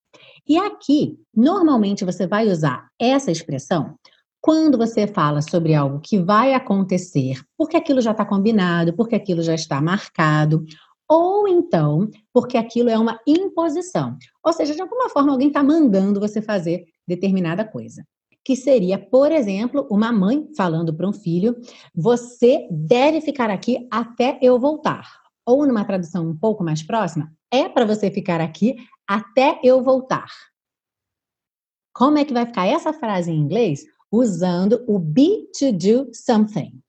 E 0.49 0.59
aqui, 0.59 1.19
normalmente 1.35 2.05
você 2.05 2.27
vai 2.27 2.49
usar 2.49 2.89
essa 2.99 3.31
expressão 3.31 3.97
quando 4.41 4.77
você 4.77 5.07
fala 5.07 5.41
sobre 5.41 5.75
algo 5.75 6.01
que 6.01 6.19
vai 6.19 6.55
acontecer, 6.55 7.41
porque 7.57 7.77
aquilo 7.77 8.01
já 8.01 8.13
está 8.13 8.25
combinado, 8.25 8.93
porque 8.95 9.17
aquilo 9.17 9.43
já 9.43 9.55
está 9.55 9.81
marcado, 9.81 10.65
ou 11.09 11.47
então 11.49 12.09
porque 12.33 12.57
aquilo 12.57 12.89
é 12.89 12.99
uma 12.99 13.19
imposição. 13.27 14.17
Ou 14.45 14.53
seja, 14.53 14.75
de 14.75 14.83
alguma 14.83 15.09
forma 15.09 15.33
alguém 15.33 15.49
está 15.49 15.63
mandando 15.63 16.21
você 16.21 16.41
fazer 16.43 16.85
determinada 17.07 17.65
coisa 17.65 18.05
que 18.47 18.55
seria, 18.55 18.97
por 18.97 19.33
exemplo, 19.33 19.89
uma 19.91 20.13
mãe 20.13 20.49
falando 20.57 20.95
para 20.95 21.09
um 21.09 21.13
filho: 21.13 21.61
você 21.93 22.69
deve 22.71 23.21
ficar 23.21 23.51
aqui 23.51 23.89
até 23.91 24.39
eu 24.41 24.57
voltar. 24.57 25.21
Ou 25.45 25.67
numa 25.67 25.85
tradução 25.85 26.31
um 26.31 26.37
pouco 26.37 26.63
mais 26.63 26.81
próxima, 26.81 27.35
é 27.51 27.69
para 27.69 27.85
você 27.85 28.09
ficar 28.09 28.41
aqui 28.41 28.77
até 29.05 29.59
eu 29.65 29.83
voltar. 29.83 30.29
Como 31.93 32.19
é 32.19 32.25
que 32.25 32.33
vai 32.33 32.47
ficar 32.47 32.67
essa 32.67 32.93
frase 32.93 33.33
em 33.33 33.37
inglês? 33.41 33.85
Usando 34.13 34.85
o 34.87 34.97
be 34.97 35.49
to 35.59 35.73
do 35.73 36.09
something. 36.15 36.81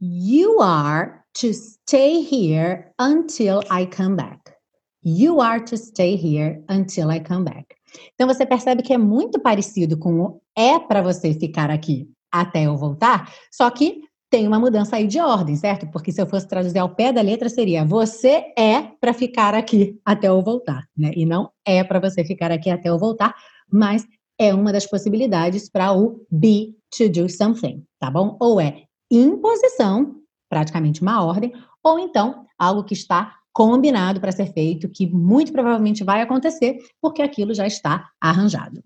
You 0.00 0.62
are 0.62 1.20
to 1.34 1.52
stay 1.52 2.22
here 2.22 2.94
until 2.98 3.60
I 3.70 3.84
come 3.84 4.16
back. 4.16 4.56
You 5.02 5.40
are 5.40 5.62
to 5.66 5.76
stay 5.76 6.16
here 6.16 6.64
until 6.70 7.10
I 7.10 7.20
come 7.20 7.44
back. 7.44 7.76
Então 8.14 8.26
você 8.26 8.46
percebe 8.46 8.82
que 8.82 8.92
é 8.92 8.98
muito 8.98 9.40
parecido 9.40 9.98
com 9.98 10.20
o 10.20 10.40
é 10.56 10.78
para 10.78 11.02
você 11.02 11.34
ficar 11.34 11.70
aqui 11.70 12.08
até 12.32 12.64
eu 12.64 12.76
voltar, 12.76 13.32
só 13.50 13.70
que 13.70 14.02
tem 14.30 14.46
uma 14.46 14.58
mudança 14.58 14.96
aí 14.96 15.06
de 15.06 15.20
ordem, 15.20 15.54
certo? 15.56 15.86
Porque 15.90 16.10
se 16.10 16.20
eu 16.20 16.26
fosse 16.26 16.48
traduzir 16.48 16.78
ao 16.78 16.94
pé 16.94 17.12
da 17.12 17.22
letra, 17.22 17.48
seria 17.48 17.84
você 17.84 18.52
é 18.58 18.82
para 19.00 19.14
ficar 19.14 19.54
aqui 19.54 19.98
até 20.04 20.28
eu 20.28 20.42
voltar, 20.42 20.84
né? 20.96 21.12
E 21.14 21.24
não 21.24 21.50
é 21.64 21.84
para 21.84 22.00
você 22.00 22.24
ficar 22.24 22.50
aqui 22.50 22.68
até 22.68 22.88
eu 22.88 22.98
voltar, 22.98 23.34
mas 23.70 24.04
é 24.38 24.52
uma 24.52 24.72
das 24.72 24.86
possibilidades 24.86 25.70
para 25.70 25.92
o 25.92 26.20
be 26.30 26.74
to 26.96 27.08
do 27.08 27.28
something, 27.28 27.84
tá 27.98 28.10
bom? 28.10 28.36
Ou 28.40 28.60
é 28.60 28.82
imposição, 29.10 30.16
praticamente 30.48 31.02
uma 31.02 31.24
ordem, 31.24 31.52
ou 31.82 31.98
então 31.98 32.44
algo 32.58 32.84
que 32.84 32.94
está 32.94 33.36
combinado 33.56 34.20
para 34.20 34.32
ser 34.32 34.52
feito, 34.52 34.86
que 34.86 35.06
muito 35.06 35.50
provavelmente 35.50 36.04
vai 36.04 36.20
acontecer, 36.20 36.76
porque 37.00 37.22
aquilo 37.22 37.54
já 37.54 37.66
está 37.66 38.10
arranjado. 38.20 38.82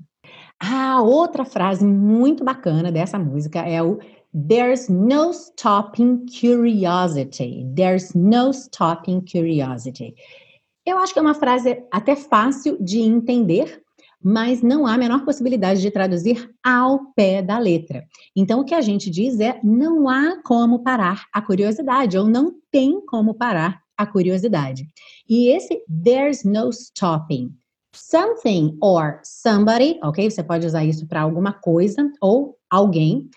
A 0.61 1.03
outra 1.03 1.45
frase 1.45 1.85
muito 1.85 2.45
bacana 2.45 2.93
dessa 2.93 3.19
música 3.19 3.59
é 3.63 3.83
o 3.83 3.99
There's 4.33 4.89
no 4.89 5.33
stopping 5.33 6.25
curiosity. 6.41 7.67
There's 7.75 8.15
no 8.15 8.53
stopping 8.53 9.23
curiosity. 9.23 10.15
Eu 10.87 10.99
acho 10.99 11.13
que 11.13 11.19
é 11.19 11.23
uma 11.23 11.35
frase 11.35 11.83
até 11.91 12.15
fácil 12.15 12.81
de 12.81 13.01
entender, 13.01 13.83
mas 14.23 14.63
não 14.63 14.87
há 14.87 14.95
a 14.95 14.99
menor 14.99 15.25
possibilidade 15.25 15.81
de 15.81 15.91
traduzir 15.91 16.49
ao 16.65 17.07
pé 17.17 17.43
da 17.43 17.59
letra. 17.59 18.05
Então, 18.37 18.61
o 18.61 18.65
que 18.65 18.75
a 18.77 18.81
gente 18.81 19.11
diz 19.11 19.41
é: 19.41 19.59
não 19.65 20.09
há 20.09 20.41
como 20.45 20.85
parar 20.85 21.25
a 21.33 21.43
curiosidade, 21.43 22.17
ou 22.17 22.29
não 22.29 22.55
tem 22.71 23.05
como 23.05 23.35
parar 23.35 23.83
a 24.01 24.07
curiosidade. 24.07 24.89
E 25.29 25.49
esse 25.55 25.83
there's 25.87 26.43
no 26.43 26.71
stopping. 26.71 27.51
Something 27.93 28.79
or 28.81 29.21
somebody, 29.23 29.99
ok? 30.03 30.31
Você 30.31 30.43
pode 30.43 30.67
usar 30.67 30.85
isso 30.85 31.07
para 31.07 31.21
alguma 31.21 31.53
coisa 31.53 32.11
ou 32.21 32.57
alguém 32.71 33.29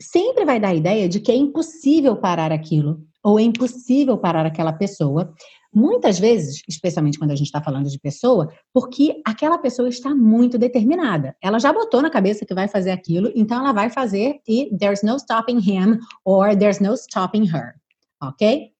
sempre 0.00 0.44
vai 0.44 0.60
dar 0.60 0.68
a 0.68 0.74
ideia 0.74 1.08
de 1.08 1.20
que 1.20 1.32
é 1.32 1.36
impossível 1.36 2.16
parar 2.16 2.52
aquilo, 2.52 3.00
ou 3.24 3.38
é 3.38 3.42
impossível 3.42 4.18
parar 4.18 4.44
aquela 4.46 4.72
pessoa. 4.72 5.32
Muitas 5.74 6.18
vezes, 6.18 6.62
especialmente 6.68 7.18
quando 7.18 7.30
a 7.30 7.36
gente 7.36 7.46
está 7.46 7.62
falando 7.62 7.88
de 7.88 7.98
pessoa, 7.98 8.52
porque 8.74 9.20
aquela 9.24 9.58
pessoa 9.58 9.88
está 9.88 10.14
muito 10.14 10.58
determinada. 10.58 11.34
Ela 11.40 11.58
já 11.58 11.72
botou 11.72 12.02
na 12.02 12.10
cabeça 12.10 12.44
que 12.44 12.54
vai 12.54 12.68
fazer 12.68 12.90
aquilo, 12.90 13.32
então 13.34 13.58
ela 13.58 13.72
vai 13.72 13.88
fazer 13.88 14.40
e 14.46 14.76
there's 14.76 15.02
no 15.02 15.16
stopping 15.16 15.58
him 15.58 15.98
or 16.24 16.56
there's 16.56 16.78
no 16.78 16.94
stopping 16.94 17.46
her. 17.46 17.74
Ok? 18.20 18.72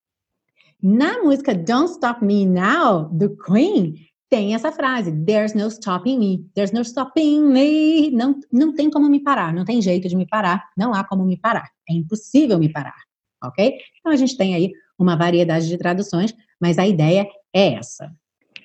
Na 0.83 1.23
música 1.23 1.55
Don't 1.55 1.93
Stop 1.93 2.25
Me 2.25 2.45
Now, 2.45 3.09
do 3.13 3.37
Queen, 3.37 3.95
tem 4.29 4.53
essa 4.53 4.73
frase, 4.73 5.13
there's 5.25 5.55
no 5.55 5.69
stopping 5.69 6.19
me, 6.19 6.45
there's 6.57 6.73
no 6.73 6.81
stopping 6.81 7.43
me, 7.53 8.11
não, 8.11 8.41
não 8.51 8.75
tem 8.75 8.91
como 8.91 9.09
me 9.09 9.21
parar, 9.21 9.55
não 9.55 9.65
tem 9.65 9.81
jeito 9.81 10.09
de 10.09 10.17
me 10.17 10.27
parar, 10.27 10.65
não 10.77 10.93
há 10.93 11.05
como 11.05 11.25
me 11.25 11.37
parar, 11.37 11.71
é 11.89 11.93
impossível 11.95 12.59
me 12.59 12.69
parar, 12.69 12.97
ok? 13.45 13.77
Então 14.01 14.11
a 14.11 14.17
gente 14.17 14.37
tem 14.37 14.57
aí 14.57 14.73
uma 14.99 15.17
variedade 15.17 15.69
de 15.69 15.79
traduções, 15.79 16.35
mas 16.61 16.79
a 16.79 16.87
ideia 16.87 17.29
é 17.55 17.75
essa. 17.75 18.11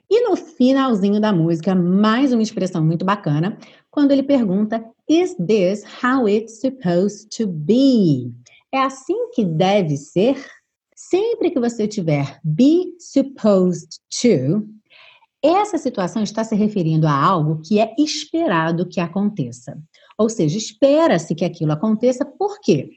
E 0.09 0.27
no 0.27 0.35
finalzinho 0.35 1.19
da 1.19 1.31
música, 1.31 1.75
mais 1.75 2.33
uma 2.33 2.41
expressão 2.41 2.83
muito 2.83 3.05
bacana, 3.05 3.59
quando 3.91 4.11
ele 4.11 4.23
pergunta, 4.23 4.83
is 5.07 5.35
this 5.35 5.83
how 6.01 6.27
it's 6.27 6.61
supposed 6.61 7.27
to 7.37 7.45
be? 7.45 8.33
É 8.73 8.79
assim 8.79 9.29
que 9.31 9.45
deve 9.45 9.97
ser? 9.97 10.43
Sempre 11.09 11.51
que 11.51 11.59
você 11.59 11.87
tiver 11.87 12.37
be 12.43 12.93
supposed 12.99 13.87
to, 14.21 14.67
essa 15.41 15.77
situação 15.77 16.21
está 16.21 16.43
se 16.43 16.53
referindo 16.53 17.07
a 17.07 17.13
algo 17.13 17.61
que 17.61 17.79
é 17.79 17.95
esperado 17.97 18.85
que 18.85 18.99
aconteça. 18.99 19.81
Ou 20.17 20.27
seja, 20.27 20.57
espera-se 20.57 21.33
que 21.33 21.45
aquilo 21.45 21.71
aconteça 21.71 22.25
por 22.25 22.59
quê? 22.59 22.89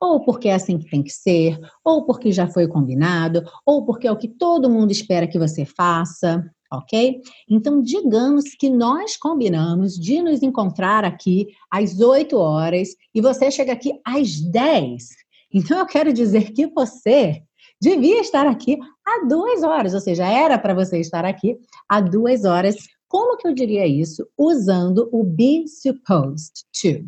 Ou 0.00 0.24
porque 0.24 0.48
é 0.48 0.54
assim 0.54 0.76
que 0.76 0.90
tem 0.90 1.04
que 1.04 1.12
ser, 1.12 1.56
ou 1.84 2.04
porque 2.04 2.32
já 2.32 2.48
foi 2.48 2.66
combinado, 2.66 3.44
ou 3.64 3.84
porque 3.84 4.08
é 4.08 4.12
o 4.12 4.18
que 4.18 4.26
todo 4.26 4.68
mundo 4.68 4.90
espera 4.90 5.28
que 5.28 5.38
você 5.38 5.64
faça, 5.64 6.44
ok? 6.72 7.20
Então, 7.48 7.80
digamos 7.80 8.56
que 8.58 8.68
nós 8.68 9.16
combinamos 9.16 9.94
de 9.94 10.20
nos 10.20 10.42
encontrar 10.42 11.04
aqui 11.04 11.46
às 11.70 12.00
8 12.00 12.36
horas 12.36 12.88
e 13.14 13.20
você 13.20 13.52
chega 13.52 13.72
aqui 13.72 13.92
às 14.04 14.40
10. 14.40 15.10
Então, 15.54 15.78
eu 15.78 15.86
quero 15.86 16.12
dizer 16.12 16.50
que 16.52 16.66
você 16.66 17.40
devia 17.82 18.20
estar 18.20 18.46
aqui 18.46 18.78
há 19.04 19.26
duas 19.26 19.64
horas, 19.64 19.92
ou 19.92 20.00
seja, 20.00 20.24
era 20.24 20.56
para 20.56 20.72
você 20.72 21.00
estar 21.00 21.24
aqui 21.24 21.58
há 21.88 22.00
duas 22.00 22.44
horas. 22.44 22.76
Como 23.08 23.36
que 23.36 23.48
eu 23.48 23.52
diria 23.52 23.84
isso? 23.84 24.24
Usando 24.38 25.08
o 25.12 25.24
be 25.24 25.66
supposed 25.66 26.64
to. 26.80 27.04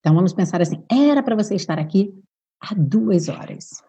Então 0.00 0.14
vamos 0.14 0.32
pensar 0.32 0.62
assim: 0.62 0.82
era 0.90 1.22
para 1.22 1.36
você 1.36 1.54
estar 1.54 1.78
aqui 1.78 2.10
há 2.58 2.74
duas 2.74 3.28
horas. 3.28 3.82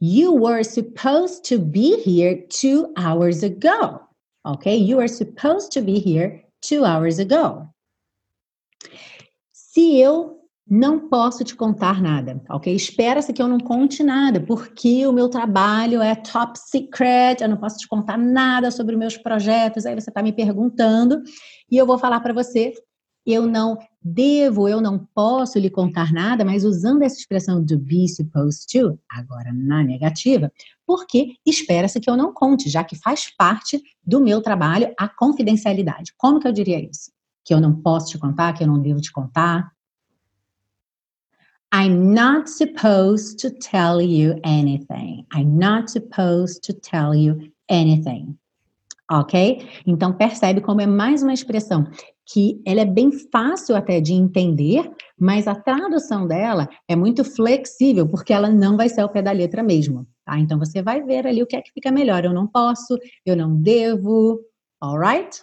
You 0.00 0.34
were 0.34 0.64
supposed 0.64 1.44
to 1.48 1.60
be 1.60 2.02
here 2.04 2.46
two 2.48 2.92
hours 2.96 3.44
ago. 3.44 4.00
Ok? 4.44 4.76
You 4.76 4.96
were 4.96 5.08
supposed 5.08 5.70
to 5.72 5.82
be 5.82 6.00
here 6.00 6.44
two 6.60 6.84
hours 6.84 7.20
ago. 7.20 7.68
Se 9.52 10.00
eu 10.00 10.37
não 10.70 11.08
posso 11.08 11.42
te 11.44 11.56
contar 11.56 12.02
nada, 12.02 12.42
ok? 12.50 12.74
Espera-se 12.74 13.32
que 13.32 13.40
eu 13.40 13.48
não 13.48 13.58
conte 13.58 14.02
nada, 14.02 14.38
porque 14.40 15.06
o 15.06 15.12
meu 15.12 15.28
trabalho 15.28 16.02
é 16.02 16.14
top 16.14 16.58
secret, 16.58 17.40
eu 17.40 17.48
não 17.48 17.56
posso 17.56 17.78
te 17.78 17.88
contar 17.88 18.18
nada 18.18 18.70
sobre 18.70 18.94
meus 18.94 19.16
projetos. 19.16 19.86
Aí 19.86 19.94
você 19.94 20.10
está 20.10 20.22
me 20.22 20.32
perguntando 20.32 21.22
e 21.70 21.76
eu 21.76 21.86
vou 21.86 21.98
falar 21.98 22.20
para 22.20 22.34
você. 22.34 22.74
Eu 23.24 23.46
não 23.46 23.78
devo, 24.02 24.68
eu 24.68 24.80
não 24.80 25.06
posso 25.14 25.58
lhe 25.58 25.68
contar 25.68 26.12
nada, 26.12 26.44
mas 26.44 26.64
usando 26.64 27.02
essa 27.02 27.16
expressão 27.16 27.62
do 27.62 27.78
be 27.78 28.08
supposed 28.08 28.66
to, 28.70 28.98
agora 29.10 29.52
na 29.52 29.82
negativa, 29.82 30.50
porque 30.86 31.34
espera-se 31.44 32.00
que 32.00 32.08
eu 32.08 32.16
não 32.16 32.32
conte, 32.32 32.70
já 32.70 32.82
que 32.84 32.96
faz 32.96 33.30
parte 33.36 33.82
do 34.02 34.20
meu 34.20 34.40
trabalho 34.40 34.94
a 34.98 35.08
confidencialidade. 35.08 36.14
Como 36.16 36.40
que 36.40 36.48
eu 36.48 36.52
diria 36.52 36.80
isso? 36.80 37.10
Que 37.44 37.52
eu 37.52 37.60
não 37.60 37.74
posso 37.74 38.08
te 38.08 38.18
contar, 38.18 38.54
que 38.54 38.62
eu 38.62 38.68
não 38.68 38.80
devo 38.80 39.00
te 39.00 39.12
contar, 39.12 39.70
I'm 41.72 42.14
not 42.14 42.48
supposed 42.48 43.38
to 43.40 43.50
tell 43.50 44.00
you 44.00 44.40
anything. 44.42 45.26
I'm 45.32 45.58
not 45.58 45.90
supposed 45.90 46.62
to 46.64 46.72
tell 46.72 47.14
you 47.14 47.52
anything. 47.68 48.38
Ok? 49.10 49.66
Então 49.86 50.12
percebe 50.12 50.60
como 50.60 50.80
é 50.80 50.86
mais 50.86 51.22
uma 51.22 51.32
expressão 51.32 51.86
que 52.30 52.60
ela 52.64 52.82
é 52.82 52.84
bem 52.84 53.10
fácil 53.10 53.74
até 53.74 54.00
de 54.00 54.12
entender, 54.12 54.90
mas 55.18 55.48
a 55.48 55.54
tradução 55.54 56.26
dela 56.26 56.68
é 56.86 56.94
muito 56.94 57.24
flexível, 57.24 58.06
porque 58.06 58.34
ela 58.34 58.50
não 58.50 58.76
vai 58.76 58.88
ser 58.90 59.00
ao 59.00 59.08
pé 59.08 59.22
da 59.22 59.32
letra 59.32 59.62
mesmo. 59.62 60.06
Tá? 60.24 60.38
Então 60.38 60.58
você 60.58 60.82
vai 60.82 61.02
ver 61.02 61.26
ali 61.26 61.42
o 61.42 61.46
que 61.46 61.56
é 61.56 61.62
que 61.62 61.72
fica 61.72 61.90
melhor. 61.90 62.24
Eu 62.24 62.34
não 62.34 62.46
posso, 62.46 62.98
eu 63.24 63.34
não 63.34 63.56
devo. 63.56 64.40
Alright? 64.80 65.42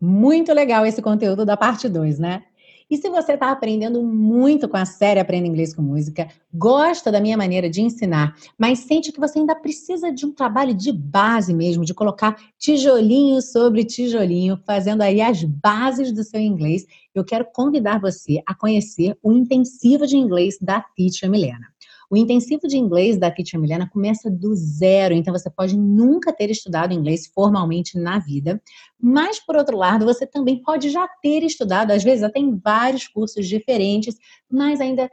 Muito 0.00 0.52
legal 0.52 0.86
esse 0.86 1.02
conteúdo 1.02 1.44
da 1.44 1.56
parte 1.56 1.88
2, 1.88 2.18
né? 2.18 2.44
E 2.90 2.96
se 2.96 3.08
você 3.08 3.34
está 3.34 3.52
aprendendo 3.52 4.02
muito 4.02 4.68
com 4.68 4.76
a 4.76 4.84
série 4.84 5.20
Aprenda 5.20 5.46
Inglês 5.46 5.72
com 5.72 5.80
Música, 5.80 6.26
gosta 6.52 7.12
da 7.12 7.20
minha 7.20 7.36
maneira 7.36 7.70
de 7.70 7.80
ensinar, 7.80 8.34
mas 8.58 8.80
sente 8.80 9.12
que 9.12 9.20
você 9.20 9.38
ainda 9.38 9.54
precisa 9.54 10.10
de 10.12 10.26
um 10.26 10.32
trabalho 10.32 10.74
de 10.74 10.92
base 10.92 11.54
mesmo, 11.54 11.84
de 11.84 11.94
colocar 11.94 12.36
tijolinho 12.58 13.40
sobre 13.40 13.84
tijolinho, 13.84 14.58
fazendo 14.66 15.02
aí 15.02 15.20
as 15.20 15.44
bases 15.44 16.10
do 16.10 16.24
seu 16.24 16.40
inglês, 16.40 16.84
eu 17.14 17.24
quero 17.24 17.44
convidar 17.52 18.00
você 18.00 18.42
a 18.44 18.54
conhecer 18.54 19.16
o 19.22 19.30
intensivo 19.30 20.04
de 20.04 20.16
inglês 20.16 20.58
da 20.60 20.80
Teacher 20.80 21.30
Milena. 21.30 21.68
O 22.10 22.16
intensivo 22.16 22.66
de 22.66 22.76
inglês 22.76 23.16
da 23.16 23.30
Teacher 23.30 23.60
Milena 23.60 23.88
começa 23.88 24.28
do 24.28 24.52
zero, 24.56 25.14
então 25.14 25.32
você 25.32 25.48
pode 25.48 25.78
nunca 25.78 26.32
ter 26.32 26.50
estudado 26.50 26.92
inglês 26.92 27.30
formalmente 27.32 27.96
na 27.96 28.18
vida, 28.18 28.60
mas 29.00 29.38
por 29.38 29.54
outro 29.54 29.76
lado, 29.76 30.04
você 30.04 30.26
também 30.26 30.60
pode 30.60 30.90
já 30.90 31.06
ter 31.22 31.44
estudado, 31.44 31.92
às 31.92 32.02
vezes 32.02 32.24
até 32.24 32.40
em 32.40 32.58
vários 32.58 33.06
cursos 33.06 33.46
diferentes, 33.46 34.16
mas 34.50 34.80
ainda 34.80 35.08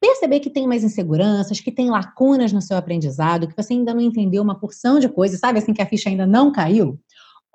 perceber 0.00 0.38
que 0.38 0.48
tem 0.48 0.68
mais 0.68 0.84
inseguranças, 0.84 1.58
que 1.58 1.72
tem 1.72 1.90
lacunas 1.90 2.52
no 2.52 2.62
seu 2.62 2.76
aprendizado, 2.76 3.48
que 3.48 3.56
você 3.56 3.72
ainda 3.72 3.92
não 3.92 4.00
entendeu 4.00 4.40
uma 4.40 4.58
porção 4.60 5.00
de 5.00 5.08
coisas, 5.08 5.40
sabe 5.40 5.58
assim 5.58 5.74
que 5.74 5.82
a 5.82 5.86
ficha 5.86 6.08
ainda 6.08 6.28
não 6.28 6.52
caiu? 6.52 6.96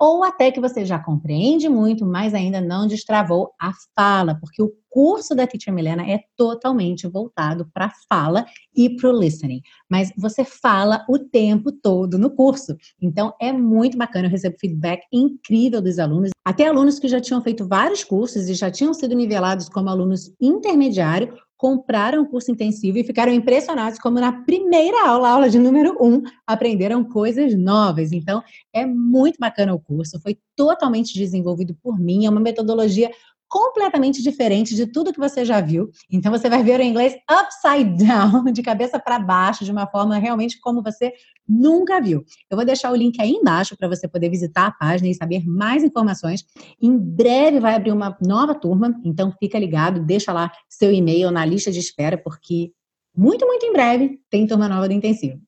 Ou 0.02 0.24
até 0.24 0.50
que 0.50 0.60
você 0.60 0.84
já 0.84 0.98
compreende 0.98 1.68
muito, 1.68 2.04
mas 2.04 2.34
ainda 2.34 2.60
não 2.60 2.88
destravou 2.88 3.54
a 3.56 3.70
fala, 3.94 4.34
porque 4.34 4.60
o 4.60 4.72
curso 4.90 5.32
da 5.32 5.46
Teacher 5.46 5.72
Milena 5.72 6.02
é 6.02 6.24
totalmente 6.36 7.06
voltado 7.06 7.70
para 7.72 7.86
a 7.86 7.92
fala 8.08 8.44
e 8.74 8.96
para 8.96 9.08
o 9.08 9.16
listening. 9.16 9.60
Mas 9.88 10.12
você 10.18 10.44
fala 10.44 11.06
o 11.08 11.20
tempo 11.20 11.70
todo 11.70 12.18
no 12.18 12.30
curso. 12.30 12.76
Então 13.00 13.32
é 13.40 13.52
muito 13.52 13.96
bacana, 13.96 14.26
eu 14.26 14.30
recebo 14.32 14.56
feedback 14.58 15.06
incrível 15.12 15.80
dos 15.80 16.00
alunos, 16.00 16.30
até 16.44 16.66
alunos 16.66 16.98
que 16.98 17.06
já 17.06 17.20
tinham 17.20 17.40
feito 17.40 17.68
vários 17.68 18.02
cursos 18.02 18.48
e 18.48 18.54
já 18.54 18.72
tinham 18.72 18.92
sido 18.92 19.14
nivelados 19.14 19.68
como 19.68 19.88
alunos 19.88 20.34
intermediário 20.40 21.32
compraram 21.62 22.24
o 22.24 22.26
curso 22.26 22.50
intensivo 22.50 22.98
e 22.98 23.04
ficaram 23.04 23.32
impressionados 23.32 23.96
como 24.00 24.18
na 24.18 24.32
primeira 24.42 25.06
aula, 25.06 25.28
aula 25.28 25.48
de 25.48 25.60
número 25.60 25.96
um, 26.00 26.20
aprenderam 26.44 27.04
coisas 27.04 27.56
novas. 27.56 28.10
Então, 28.10 28.42
é 28.72 28.84
muito 28.84 29.36
bacana 29.38 29.72
o 29.72 29.78
curso, 29.78 30.20
foi 30.20 30.36
totalmente 30.56 31.14
desenvolvido 31.14 31.72
por 31.80 32.00
mim, 32.00 32.26
é 32.26 32.30
uma 32.30 32.40
metodologia 32.40 33.12
completamente 33.52 34.22
diferente 34.22 34.74
de 34.74 34.86
tudo 34.86 35.12
que 35.12 35.20
você 35.20 35.44
já 35.44 35.60
viu. 35.60 35.90
Então 36.10 36.32
você 36.32 36.48
vai 36.48 36.62
ver 36.62 36.80
o 36.80 36.82
inglês 36.82 37.14
upside 37.30 37.98
down, 38.02 38.44
de 38.44 38.62
cabeça 38.62 38.98
para 38.98 39.18
baixo, 39.18 39.62
de 39.62 39.70
uma 39.70 39.86
forma 39.86 40.16
realmente 40.16 40.58
como 40.58 40.82
você 40.82 41.12
nunca 41.46 42.00
viu. 42.00 42.24
Eu 42.50 42.56
vou 42.56 42.64
deixar 42.64 42.90
o 42.90 42.96
link 42.96 43.20
aí 43.20 43.32
embaixo 43.32 43.76
para 43.76 43.86
você 43.86 44.08
poder 44.08 44.30
visitar 44.30 44.68
a 44.68 44.70
página 44.70 45.10
e 45.10 45.14
saber 45.14 45.46
mais 45.46 45.84
informações. 45.84 46.46
Em 46.80 46.96
breve 46.96 47.60
vai 47.60 47.74
abrir 47.74 47.92
uma 47.92 48.16
nova 48.26 48.54
turma, 48.54 48.98
então 49.04 49.30
fica 49.38 49.58
ligado, 49.58 50.00
deixa 50.00 50.32
lá 50.32 50.50
seu 50.66 50.90
e-mail 50.90 51.30
na 51.30 51.44
lista 51.44 51.70
de 51.70 51.78
espera, 51.78 52.16
porque 52.16 52.72
muito, 53.14 53.46
muito 53.46 53.66
em 53.66 53.72
breve 53.74 54.18
tem 54.30 54.46
turma 54.46 54.66
nova 54.66 54.88
do 54.88 54.94
intensivo. 54.94 55.38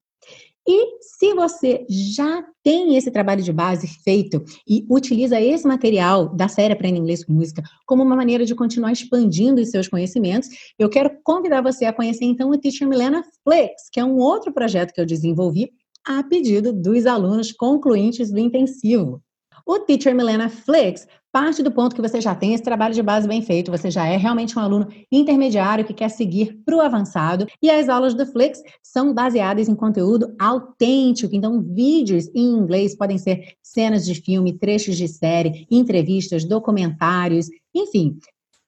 E 0.67 0.99
se 1.03 1.35
você 1.35 1.85
já 1.89 2.43
tem 2.63 2.97
esse 2.97 3.11
trabalho 3.11 3.43
de 3.43 3.53
base 3.53 3.87
feito 3.87 4.43
e 4.67 4.87
utiliza 4.89 5.41
esse 5.41 5.67
material 5.67 6.35
da 6.35 6.49
série 6.49 6.73
Aprenda 6.73 6.99
Inglês 6.99 7.23
com 7.23 7.35
Música 7.35 7.63
como 7.87 8.03
uma 8.03 8.17
maneira 8.17 8.47
de 8.47 8.55
continuar 8.55 8.93
expandindo 8.93 9.61
os 9.61 9.71
seus 9.71 9.89
conhecimentos, 9.89 10.49
eu 10.79 10.89
quero 10.89 11.11
convidar 11.23 11.61
você 11.61 11.85
a 11.85 11.93
conhecer 11.93 12.25
então 12.25 12.51
o 12.51 12.59
Teacher 12.59 12.89
Milena 12.89 13.23
Flex, 13.43 13.91
que 13.93 14.01
é 14.01 14.05
um 14.05 14.17
outro 14.17 14.53
projeto 14.53 14.93
que 14.93 15.01
eu 15.01 15.07
desenvolvi 15.07 15.71
a 16.07 16.23
pedido 16.23 16.73
dos 16.73 17.07
alunos 17.07 17.51
concluintes 17.51 18.31
do 18.31 18.39
intensivo. 18.39 19.23
O 19.67 19.79
Teacher 19.79 20.15
Milena 20.15 20.49
Flex 20.49 21.07
parte 21.35 21.65
do 21.65 21.73
ponto 21.73 21.97
que 21.97 22.01
você 22.01 22.21
já 22.21 22.33
tem 22.33 22.55
esse 22.55 22.63
trabalho 22.63 22.95
de 22.95 23.03
base 23.03 23.27
bem 23.27 23.43
feito, 23.43 23.69
você 23.69 23.91
já 23.91 24.07
é 24.07 24.17
realmente 24.17 24.57
um 24.57 24.63
aluno 24.63 24.87
intermediário 25.11 25.85
que 25.85 25.93
quer 25.93 26.09
seguir 26.09 26.63
para 26.65 26.77
o 26.77 26.81
avançado, 26.81 27.49
e 27.61 27.69
as 27.69 27.89
aulas 27.89 28.15
do 28.15 28.25
Flex 28.25 28.63
são 28.81 29.13
baseadas 29.13 29.69
em 29.69 29.75
conteúdo 29.75 30.33
autêntico, 30.39 31.35
então 31.35 31.61
vídeos 31.61 32.29
em 32.33 32.53
inglês 32.53 32.95
podem 32.97 33.19
ser 33.19 33.57
cenas 33.61 34.07
de 34.07 34.15
filme, 34.15 34.57
trechos 34.57 34.97
de 34.97 35.09
série, 35.09 35.67
entrevistas, 35.69 36.45
documentários, 36.45 37.49
enfim, 37.75 38.17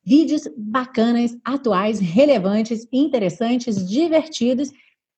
vídeos 0.04 0.42
bacanas, 0.56 1.36
atuais, 1.44 2.00
relevantes, 2.00 2.84
interessantes, 2.92 3.88
divertidos 3.88 4.72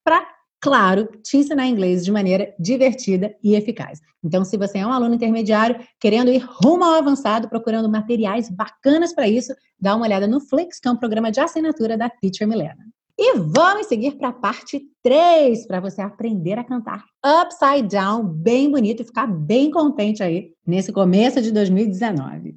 para 0.05 0.38
claro, 0.61 1.09
te 1.23 1.37
ensinar 1.37 1.67
inglês 1.67 2.05
de 2.05 2.13
maneira 2.13 2.55
divertida 2.59 3.35
e 3.43 3.55
eficaz. 3.55 4.01
Então, 4.23 4.45
se 4.45 4.57
você 4.57 4.79
é 4.79 4.87
um 4.87 4.93
aluno 4.93 5.15
intermediário, 5.15 5.79
querendo 6.01 6.31
ir 6.31 6.39
rumo 6.39 6.85
ao 6.85 6.95
avançado, 6.95 7.49
procurando 7.49 7.89
materiais 7.89 8.49
bacanas 8.49 9.15
para 9.15 9.29
isso, 9.29 9.55
dá 9.81 9.95
uma 9.95 10.07
olhada 10.07 10.27
no 10.27 10.41
Flix, 10.41 10.81
que 10.81 10.89
é 10.89 10.91
um 10.91 10.97
programa 10.97 11.31
de 11.31 11.41
assinatura 11.41 11.97
da 11.97 12.11
Teacher 12.11 12.47
Milena. 12.49 12.85
E 13.21 13.37
vamos 13.37 13.89
seguir 13.89 14.13
para 14.13 14.29
a 14.29 14.33
parte 14.33 14.81
3, 15.03 15.67
para 15.67 15.81
você 15.81 16.01
aprender 16.01 16.57
a 16.57 16.63
cantar 16.63 17.05
upside 17.25 17.89
down, 17.89 18.25
bem 18.25 18.71
bonito 18.71 19.03
e 19.03 19.05
ficar 19.05 19.27
bem 19.27 19.73
contente 19.73 20.23
aí 20.23 20.53
nesse 20.65 20.93
começo 20.93 21.43
de 21.43 21.51
2019. 21.51 22.57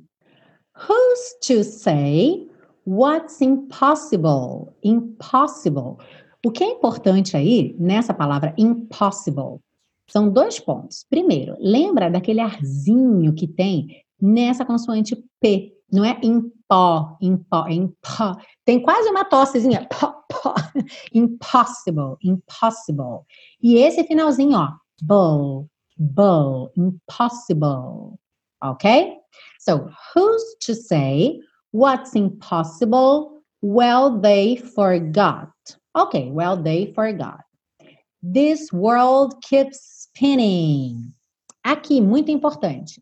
Who's 0.87 1.35
to 1.47 1.63
say 1.63 2.47
what's 2.85 3.41
impossible? 3.41 4.75
Impossible. 4.83 5.97
O 6.43 6.51
que 6.51 6.63
é 6.63 6.67
importante 6.67 7.37
aí, 7.37 7.75
nessa 7.79 8.13
palavra 8.13 8.53
impossible, 8.57 9.59
são 10.09 10.27
dois 10.29 10.59
pontos. 10.59 11.05
Primeiro, 11.09 11.55
lembra 11.59 12.09
daquele 12.09 12.39
arzinho 12.39 13.33
que 13.33 13.47
tem 13.47 14.03
nessa 14.19 14.65
consoante 14.65 15.15
P. 15.39 15.73
Não 15.91 16.03
é 16.03 16.19
impó, 16.23 17.17
impó, 17.21 17.67
é 17.67 17.73
impó. 17.73 18.35
Tem 18.65 18.81
quase 18.81 19.09
uma 19.09 19.23
tossezinha. 19.23 19.87
Pó, 19.87 20.23
pó. 20.29 20.55
Impossible, 21.13 22.15
impossible. 22.23 23.25
E 23.61 23.75
esse 23.75 24.03
finalzinho, 24.05 24.57
ó. 24.57 24.69
Bull, 25.01 25.69
bull, 25.97 26.71
impossible. 26.75 28.17
Ok? 28.63 29.17
So, 29.59 29.89
who's 30.15 30.55
to 30.65 30.73
say 30.73 31.39
what's 31.71 32.15
impossible? 32.15 33.43
Well, 33.61 34.19
they 34.19 34.57
forgot. 34.57 35.51
Okay, 35.95 36.31
well, 36.31 36.55
they 36.55 36.93
forgot. 36.93 37.43
This 38.23 38.71
world 38.71 39.35
keeps 39.41 40.07
spinning. 40.07 41.13
Aqui, 41.63 41.99
muito 41.99 42.31
importante. 42.31 43.01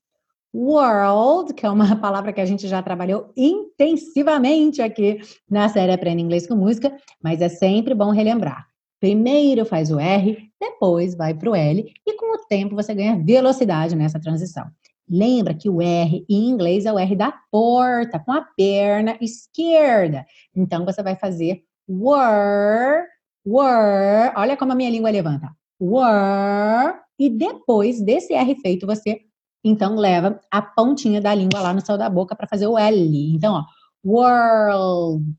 World, 0.52 1.54
que 1.54 1.66
é 1.66 1.70
uma 1.70 1.96
palavra 2.02 2.34
que 2.34 2.42
a 2.42 2.46
gente 2.46 2.68
já 2.68 2.82
trabalhou 2.82 3.32
intensivamente 3.38 4.82
aqui 4.82 5.20
na 5.48 5.70
série 5.70 5.92
Aprenda 5.92 6.22
Inglês 6.22 6.48
com 6.48 6.56
Música, 6.56 6.96
mas 7.22 7.42
é 7.42 7.50
sempre 7.50 7.94
bom 7.94 8.10
relembrar. 8.10 8.66
Primeiro 9.00 9.66
faz 9.66 9.92
o 9.92 10.00
R, 10.00 10.50
depois 10.60 11.16
vai 11.16 11.34
para 11.34 11.50
o 11.50 11.56
L, 11.56 11.94
e 12.08 12.14
com 12.14 12.36
o 12.36 12.46
tempo 12.48 12.76
você 12.76 12.96
ganha 12.96 13.24
velocidade 13.24 13.96
nessa 13.96 14.20
transição. 14.20 14.66
Lembra 15.08 15.54
que 15.54 15.70
o 15.70 15.82
R 15.82 16.26
em 16.28 16.50
inglês 16.50 16.86
é 16.86 16.94
o 16.94 17.00
R 17.00 17.16
da 17.16 17.34
porta, 17.52 18.20
com 18.20 18.32
a 18.32 18.42
perna 18.42 19.18
esquerda. 19.22 20.26
Então 20.56 20.86
você 20.86 21.02
vai 21.02 21.16
fazer 21.16 21.64
were, 21.90 23.08
were, 23.44 24.32
olha 24.36 24.56
como 24.56 24.72
a 24.72 24.76
minha 24.76 24.92
língua 24.92 25.10
levanta. 25.10 25.50
Were, 25.82 27.00
e 27.18 27.30
depois 27.30 28.00
desse 28.02 28.34
R 28.34 28.56
feito, 28.62 28.86
você 28.86 29.22
então 29.64 29.96
leva 29.96 30.40
a 30.50 30.62
pontinha 30.62 31.20
da 31.20 31.34
língua 31.34 31.60
lá 31.60 31.74
no 31.74 31.86
céu 31.86 31.98
da 31.98 32.10
boca 32.10 32.36
para 32.36 32.48
fazer 32.48 32.68
o 32.68 32.78
L. 32.78 33.36
Então, 33.36 33.56
ó, 33.56 33.64
world, 34.06 35.36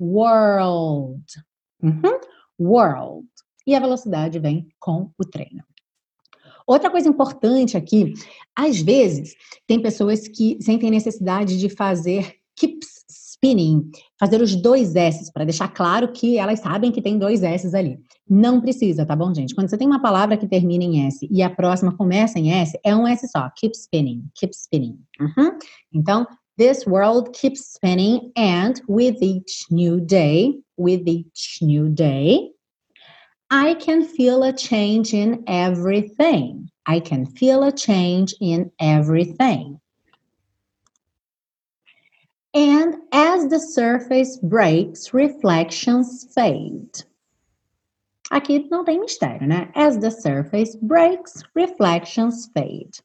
world, 0.00 1.24
uhum. 1.82 2.20
world. 2.58 3.28
E 3.66 3.74
a 3.74 3.80
velocidade 3.80 4.38
vem 4.38 4.68
com 4.78 5.10
o 5.18 5.24
treino. 5.24 5.62
Outra 6.66 6.90
coisa 6.90 7.08
importante 7.08 7.76
aqui, 7.76 8.12
às 8.54 8.80
vezes, 8.80 9.34
tem 9.66 9.80
pessoas 9.80 10.28
que 10.28 10.58
sentem 10.60 10.90
necessidade 10.90 11.58
de 11.58 11.68
fazer 11.68 12.36
keeps 12.54 12.97
spinning, 13.38 13.88
fazer 14.18 14.40
os 14.42 14.54
dois 14.56 14.94
S, 14.96 15.32
para 15.32 15.44
deixar 15.44 15.68
claro 15.68 16.12
que 16.12 16.38
elas 16.38 16.60
sabem 16.60 16.90
que 16.90 17.00
tem 17.00 17.18
dois 17.18 17.42
S 17.42 17.74
ali. 17.74 17.98
Não 18.28 18.60
precisa, 18.60 19.06
tá 19.06 19.14
bom, 19.14 19.32
gente? 19.32 19.54
Quando 19.54 19.70
você 19.70 19.78
tem 19.78 19.86
uma 19.86 20.02
palavra 20.02 20.36
que 20.36 20.46
termina 20.46 20.84
em 20.84 21.06
S 21.06 21.26
e 21.30 21.42
a 21.42 21.48
próxima 21.48 21.96
começa 21.96 22.38
em 22.38 22.52
S, 22.52 22.78
é 22.84 22.94
um 22.94 23.06
S 23.06 23.26
só. 23.28 23.48
Keep 23.56 23.76
spinning, 23.76 24.24
keep 24.34 24.52
spinning. 24.54 24.98
Uhum. 25.20 25.56
Então, 25.94 26.26
this 26.58 26.84
world 26.86 27.30
keeps 27.32 27.74
spinning 27.74 28.32
and 28.36 28.74
with 28.88 29.22
each 29.22 29.66
new 29.70 30.00
day, 30.00 30.54
with 30.76 31.04
each 31.06 31.62
new 31.62 31.88
day, 31.88 32.50
I 33.50 33.74
can 33.76 34.02
feel 34.02 34.42
a 34.42 34.52
change 34.52 35.14
in 35.14 35.42
everything. 35.46 36.68
I 36.86 37.00
can 37.00 37.24
feel 37.24 37.62
a 37.62 37.72
change 37.72 38.34
in 38.40 38.70
everything. 38.80 39.78
And 42.58 42.96
as 43.12 43.46
the 43.46 43.60
surface 43.60 44.36
breaks, 44.36 45.14
reflections 45.14 46.26
fade. 46.34 47.06
Aqui 48.32 48.66
não 48.68 48.84
tem 48.84 48.98
mistério, 48.98 49.46
né? 49.46 49.70
As 49.76 49.96
the 49.98 50.10
surface 50.10 50.76
breaks, 50.82 51.44
reflections 51.54 52.50
fade. 52.52 53.00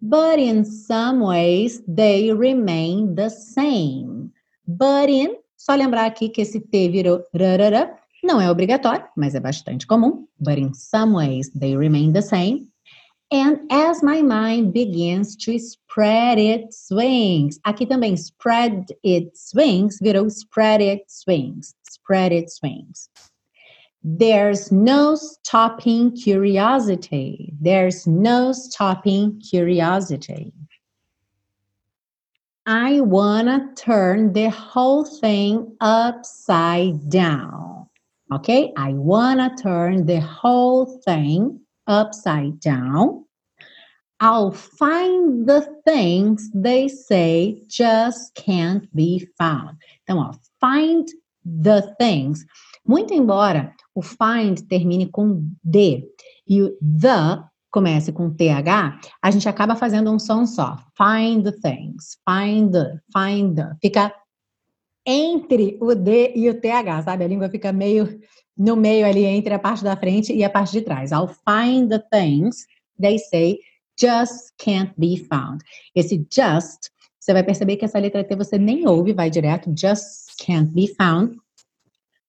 But 0.00 0.38
in 0.38 0.64
some 0.64 1.24
ways, 1.24 1.82
they 1.88 2.32
remain 2.32 3.16
the 3.16 3.30
same. 3.30 4.30
But 4.64 5.08
in, 5.08 5.38
só 5.56 5.74
lembrar 5.74 6.06
aqui 6.06 6.28
que 6.28 6.42
esse 6.42 6.60
T 6.60 6.88
virou 6.88 7.24
rarara, 7.34 7.98
não 8.22 8.40
é 8.40 8.48
obrigatório, 8.48 9.08
mas 9.16 9.34
é 9.34 9.40
bastante 9.40 9.88
comum. 9.88 10.24
But 10.38 10.58
in 10.58 10.72
some 10.72 11.14
ways, 11.14 11.50
they 11.50 11.76
remain 11.76 12.12
the 12.12 12.22
same. 12.22 12.68
And 13.32 13.60
as 13.72 14.04
my 14.04 14.22
mind 14.22 14.72
begins 14.72 15.34
to 15.36 15.58
spread 15.58 16.38
its 16.38 16.86
wings. 16.90 17.58
Aqui 17.66 17.86
também, 17.86 18.16
spread 18.16 18.86
its 19.02 19.52
wings 19.52 19.98
virou 20.00 20.30
spread 20.30 20.80
its 20.80 21.24
wings. 21.26 21.74
Spread 21.82 22.32
its 22.32 22.62
wings. 22.62 23.08
There's 24.04 24.70
no 24.70 25.16
stopping 25.16 26.14
curiosity. 26.14 27.52
There's 27.60 28.06
no 28.06 28.52
stopping 28.52 29.40
curiosity. 29.40 30.52
I 32.66 33.00
wanna 33.00 33.72
turn 33.76 34.32
the 34.32 34.50
whole 34.50 35.04
thing 35.04 35.76
upside 35.80 37.10
down. 37.10 37.88
Okay? 38.32 38.72
I 38.76 38.92
wanna 38.92 39.56
turn 39.56 40.06
the 40.06 40.20
whole 40.20 41.00
thing 41.04 41.60
upside 41.86 42.58
down. 42.60 43.24
I'll 44.20 44.52
find 44.52 45.46
the 45.46 45.60
things 45.84 46.50
they 46.54 46.88
say 46.88 47.62
just 47.68 48.34
can't 48.34 48.88
be 48.94 49.28
found. 49.36 49.76
Então, 50.02 50.18
ó, 50.18 50.32
find 50.58 51.06
the 51.44 51.94
things. 51.98 52.44
Muito 52.86 53.12
embora 53.12 53.74
o 53.94 54.00
find 54.00 54.66
termine 54.68 55.06
com 55.10 55.46
D 55.62 56.08
e 56.48 56.62
o 56.62 56.70
the 56.80 57.44
comece 57.70 58.10
com 58.10 58.30
TH, 58.30 58.98
a 59.20 59.30
gente 59.30 59.48
acaba 59.48 59.76
fazendo 59.76 60.10
um 60.10 60.18
som 60.18 60.46
só. 60.46 60.78
Find 60.96 61.44
the 61.44 61.52
things, 61.52 62.16
find 62.24 62.72
the, 62.72 62.98
find 63.12 63.54
the. 63.54 63.76
Fica 63.82 64.14
entre 65.06 65.78
o 65.80 65.94
D 65.94 66.32
e 66.34 66.48
o 66.50 66.60
TH, 66.60 67.02
sabe? 67.04 67.24
A 67.24 67.28
língua 67.28 67.48
fica 67.48 67.72
meio 67.72 68.20
no 68.56 68.74
meio 68.74 69.06
ali 69.06 69.24
entre 69.24 69.54
a 69.54 69.58
parte 69.58 69.84
da 69.84 69.96
frente 69.96 70.32
e 70.32 70.42
a 70.42 70.50
parte 70.50 70.72
de 70.72 70.80
trás. 70.80 71.12
I'll 71.12 71.28
find 71.28 71.88
the 71.88 72.02
things 72.10 72.66
they 73.00 73.18
say 73.18 73.58
just 73.98 74.52
can't 74.58 74.92
be 74.98 75.16
found. 75.16 75.62
Esse 75.94 76.26
just 76.30 76.90
você 77.26 77.32
vai 77.32 77.42
perceber 77.42 77.76
que 77.76 77.84
essa 77.84 77.98
letra 77.98 78.22
T 78.22 78.36
você 78.36 78.56
nem 78.56 78.86
ouve, 78.86 79.12
vai 79.12 79.28
direto, 79.28 79.74
just 79.76 80.36
can't 80.44 80.72
be 80.72 80.86
found. 80.94 81.36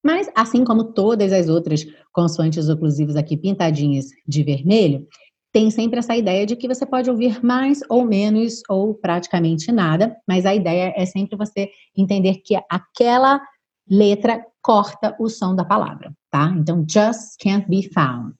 Mas, 0.02 0.28
assim 0.34 0.64
como 0.64 0.92
todas 0.92 1.32
as 1.32 1.48
outras 1.48 1.86
consoantes 2.12 2.68
oclusivas 2.68 3.14
aqui 3.14 3.36
pintadinhas 3.36 4.06
de 4.26 4.42
vermelho, 4.42 5.06
tem 5.52 5.70
sempre 5.70 5.98
essa 5.98 6.16
ideia 6.16 6.44
de 6.44 6.56
que 6.56 6.68
você 6.68 6.84
pode 6.84 7.10
ouvir 7.10 7.42
mais 7.44 7.80
ou 7.88 8.04
menos 8.04 8.62
ou 8.68 8.94
praticamente 8.94 9.72
nada, 9.72 10.16
mas 10.26 10.44
a 10.44 10.54
ideia 10.54 10.92
é 10.96 11.06
sempre 11.06 11.36
você 11.36 11.70
entender 11.96 12.36
que 12.44 12.54
aquela 12.68 13.40
letra 13.88 14.44
corta 14.62 15.16
o 15.18 15.28
som 15.28 15.54
da 15.54 15.64
palavra, 15.64 16.12
tá? 16.30 16.54
Então, 16.56 16.84
just 16.88 17.38
can't 17.40 17.66
be 17.68 17.88
found. 17.88 18.34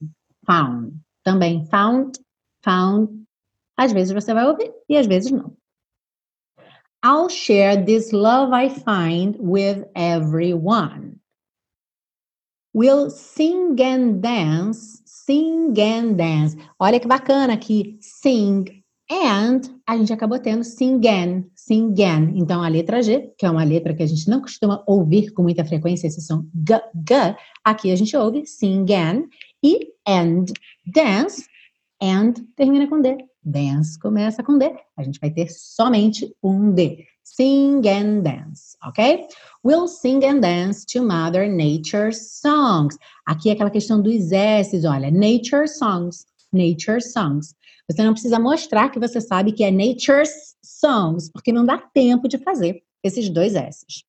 Found. 0.45 0.93
Também 1.23 1.65
found, 1.65 2.19
found. 2.63 3.09
Às 3.75 3.91
vezes 3.91 4.13
você 4.13 4.33
vai 4.33 4.45
ouvir 4.45 4.71
e 4.87 4.97
às 4.97 5.07
vezes 5.07 5.31
não. 5.31 5.57
I'll 7.03 7.29
share 7.29 7.83
this 7.83 8.11
love 8.11 8.53
I 8.53 8.69
find 8.69 9.37
with 9.39 9.85
everyone. 9.95 11.19
We'll 12.73 13.09
sing 13.09 13.81
and 13.81 14.21
dance, 14.21 15.01
sing 15.29 15.79
and 15.79 16.13
dance. 16.13 16.57
Olha 16.79 16.99
que 16.99 17.07
bacana 17.07 17.53
aqui, 17.53 17.99
sing 18.01 18.65
and 19.11 19.61
a 19.85 19.95
gente 19.95 20.11
acabou 20.11 20.39
tendo 20.39 20.63
sing 20.63 20.99
and, 21.07 21.43
sing 21.53 21.93
and. 22.01 22.31
Então 22.35 22.63
a 22.63 22.67
letra 22.67 22.99
G, 23.03 23.31
que 23.37 23.45
é 23.45 23.49
uma 23.49 23.63
letra 23.63 23.93
que 23.93 24.01
a 24.01 24.07
gente 24.07 24.27
não 24.27 24.41
costuma 24.41 24.83
ouvir 24.87 25.31
com 25.31 25.43
muita 25.43 25.63
frequência, 25.63 26.07
esse 26.07 26.19
som 26.21 26.45
g, 26.67 26.81
g, 27.07 27.35
aqui 27.63 27.91
a 27.91 27.95
gente 27.95 28.17
ouve 28.17 28.43
sing 28.47 28.85
and 28.91 29.25
e 29.63 29.93
and, 30.07 30.45
dance, 30.87 31.45
and 32.01 32.33
termina 32.55 32.87
com 32.87 32.99
D. 32.99 33.17
Dance 33.43 33.99
começa 33.99 34.41
com 34.41 34.57
D. 34.57 34.73
A 34.97 35.03
gente 35.03 35.19
vai 35.19 35.29
ter 35.29 35.47
somente 35.51 36.35
um 36.41 36.71
D. 36.71 37.05
Sing 37.35 37.87
and 37.87 38.23
dance, 38.23 38.75
ok? 38.83 39.27
We'll 39.63 39.87
sing 39.87 40.25
and 40.25 40.41
dance 40.41 40.83
to 40.85 41.01
Mother 41.01 41.47
Nature's 41.47 42.31
songs. 42.31 42.97
Aqui 43.27 43.49
é 43.49 43.53
aquela 43.53 43.69
questão 43.69 44.01
dos 44.01 44.31
S's, 44.31 44.83
olha. 44.83 45.11
Nature 45.11 45.67
songs. 45.67 46.25
Nature 46.51 47.01
songs. 47.01 47.55
Você 47.89 48.03
não 48.03 48.13
precisa 48.13 48.39
mostrar 48.39 48.89
que 48.89 48.99
você 48.99 49.21
sabe 49.21 49.51
que 49.51 49.63
é 49.63 49.71
Nature's 49.71 50.55
songs, 50.63 51.29
porque 51.31 51.51
não 51.51 51.65
dá 51.65 51.77
tempo 51.77 52.27
de 52.27 52.39
fazer 52.39 52.81
esses 53.03 53.29
dois 53.29 53.53
S's. 53.53 54.03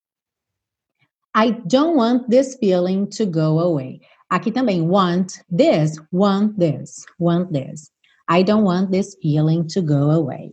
I 1.37 1.53
don't 1.67 1.97
want 1.97 2.29
this 2.29 2.57
feeling 2.57 3.07
to 3.17 3.27
go 3.27 3.61
away. 3.61 4.01
Aqui 4.31 4.51
também, 4.51 4.83
want 4.83 5.43
this, 5.51 6.01
want 6.11 6.59
this, 6.59 7.05
want 7.19 7.53
this. 7.53 7.91
I 8.29 8.43
don't 8.43 8.65
want 8.65 8.91
this 8.91 9.17
feeling 9.21 9.67
to 9.69 9.83
go 9.83 10.11
away. 10.11 10.53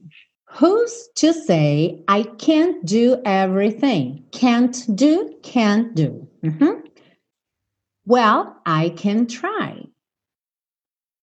Who's 0.50 1.10
to 1.16 1.34
say 1.34 2.04
I 2.08 2.24
can't 2.24 2.86
do 2.86 3.22
everything? 3.26 4.24
Can't 4.32 4.96
do, 4.96 5.36
can't 5.44 5.94
do. 5.94 6.28
Mm-hmm. 6.44 6.88
Well, 8.06 8.60
I 8.66 8.90
can 8.90 9.28
try. 9.28 9.84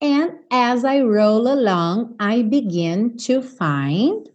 And 0.01 0.33
as 0.51 0.85
I 0.85 1.01
roll 1.01 1.51
along, 1.51 2.17
I 2.21 2.43
begin 2.43 3.17
to 3.19 3.41
find 3.41 4.29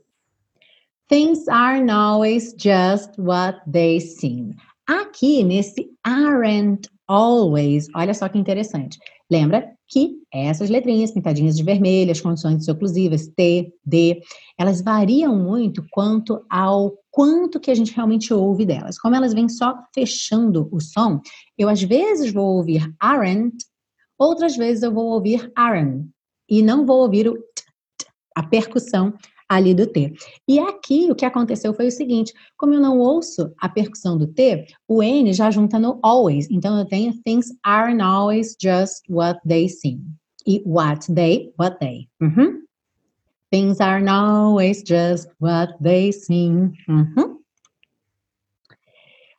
things 1.07 1.47
aren't 1.47 1.91
always 1.91 2.53
just 2.53 3.17
what 3.17 3.61
they 3.67 3.99
seem. 3.99 4.55
Aqui 4.89 5.43
nesse 5.43 5.87
aren't 6.05 6.87
always, 7.09 7.87
olha 7.95 8.13
só 8.13 8.29
que 8.29 8.37
interessante. 8.37 8.99
Lembra 9.29 9.67
que 9.87 10.19
essas 10.31 10.69
letrinhas 10.69 11.11
pintadinhas 11.11 11.57
de 11.57 11.63
vermelho, 11.63 12.11
as 12.11 12.21
condições 12.21 12.67
oclusivas, 12.67 13.27
T, 13.27 13.73
D, 13.83 14.21
elas 14.57 14.81
variam 14.81 15.35
muito 15.35 15.83
quanto 15.91 16.45
ao 16.49 16.93
quanto 17.11 17.59
que 17.59 17.71
a 17.71 17.75
gente 17.75 17.93
realmente 17.93 18.33
ouve 18.33 18.65
delas. 18.65 18.99
Como 18.99 19.15
elas 19.15 19.33
vêm 19.33 19.49
só 19.49 19.75
fechando 19.93 20.69
o 20.71 20.79
som, 20.79 21.19
eu 21.57 21.67
às 21.67 21.81
vezes 21.81 22.31
vou 22.31 22.57
ouvir 22.57 22.93
aren't, 22.99 23.57
outras 24.17 24.55
vezes 24.55 24.83
eu 24.83 24.93
vou 24.93 25.07
ouvir 25.07 25.51
aren't, 25.55 26.07
e 26.47 26.61
não 26.61 26.85
vou 26.85 27.01
ouvir 27.01 27.27
o 27.27 27.35
t, 27.35 27.63
t, 27.97 28.05
a 28.35 28.43
percussão 28.43 29.13
ali 29.49 29.73
do 29.73 29.87
T. 29.87 30.13
E 30.47 30.59
aqui 30.59 31.11
o 31.11 31.15
que 31.15 31.25
aconteceu 31.25 31.73
foi 31.73 31.87
o 31.87 31.91
seguinte: 31.91 32.31
como 32.55 32.73
eu 32.75 32.79
não 32.79 32.99
ouço 32.99 33.51
a 33.59 33.67
percussão 33.67 34.17
do 34.17 34.27
T, 34.27 34.67
o 34.87 35.01
N 35.01 35.33
já 35.33 35.49
junta 35.49 35.79
no 35.79 35.99
always. 36.03 36.47
Então 36.51 36.77
eu 36.77 36.85
tenho 36.85 37.19
things 37.23 37.51
aren't 37.63 38.01
always 38.01 38.55
just 38.61 39.01
what 39.09 39.39
they 39.47 39.67
seem. 39.67 40.05
E 40.45 40.61
what 40.65 41.11
they, 41.13 41.51
what 41.59 41.77
they. 41.79 42.07
Uhum. 42.21 42.63
Things 43.51 43.81
aren't 43.81 44.09
always 44.09 44.83
just 44.85 45.27
what 45.41 45.73
they 45.81 46.13
seem. 46.13 46.71
Uhum. 46.87 47.39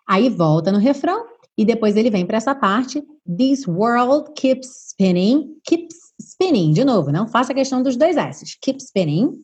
Aí 0.06 0.28
volta 0.28 0.72
no 0.72 0.78
refrão 0.78 1.24
e 1.56 1.64
depois 1.64 1.96
ele 1.96 2.10
vem 2.10 2.26
para 2.26 2.36
essa 2.36 2.54
parte. 2.54 3.00
This 3.24 3.66
world 3.68 4.32
keeps 4.34 4.88
spinning, 4.88 5.56
keeps 5.64 5.94
spinning. 6.20 6.72
De 6.72 6.84
novo, 6.84 7.12
não 7.12 7.28
faça 7.28 7.54
questão 7.54 7.80
dos 7.80 7.96
dois 7.96 8.16
S's. 8.16 8.56
Keep 8.60 8.82
spinning 8.82 9.40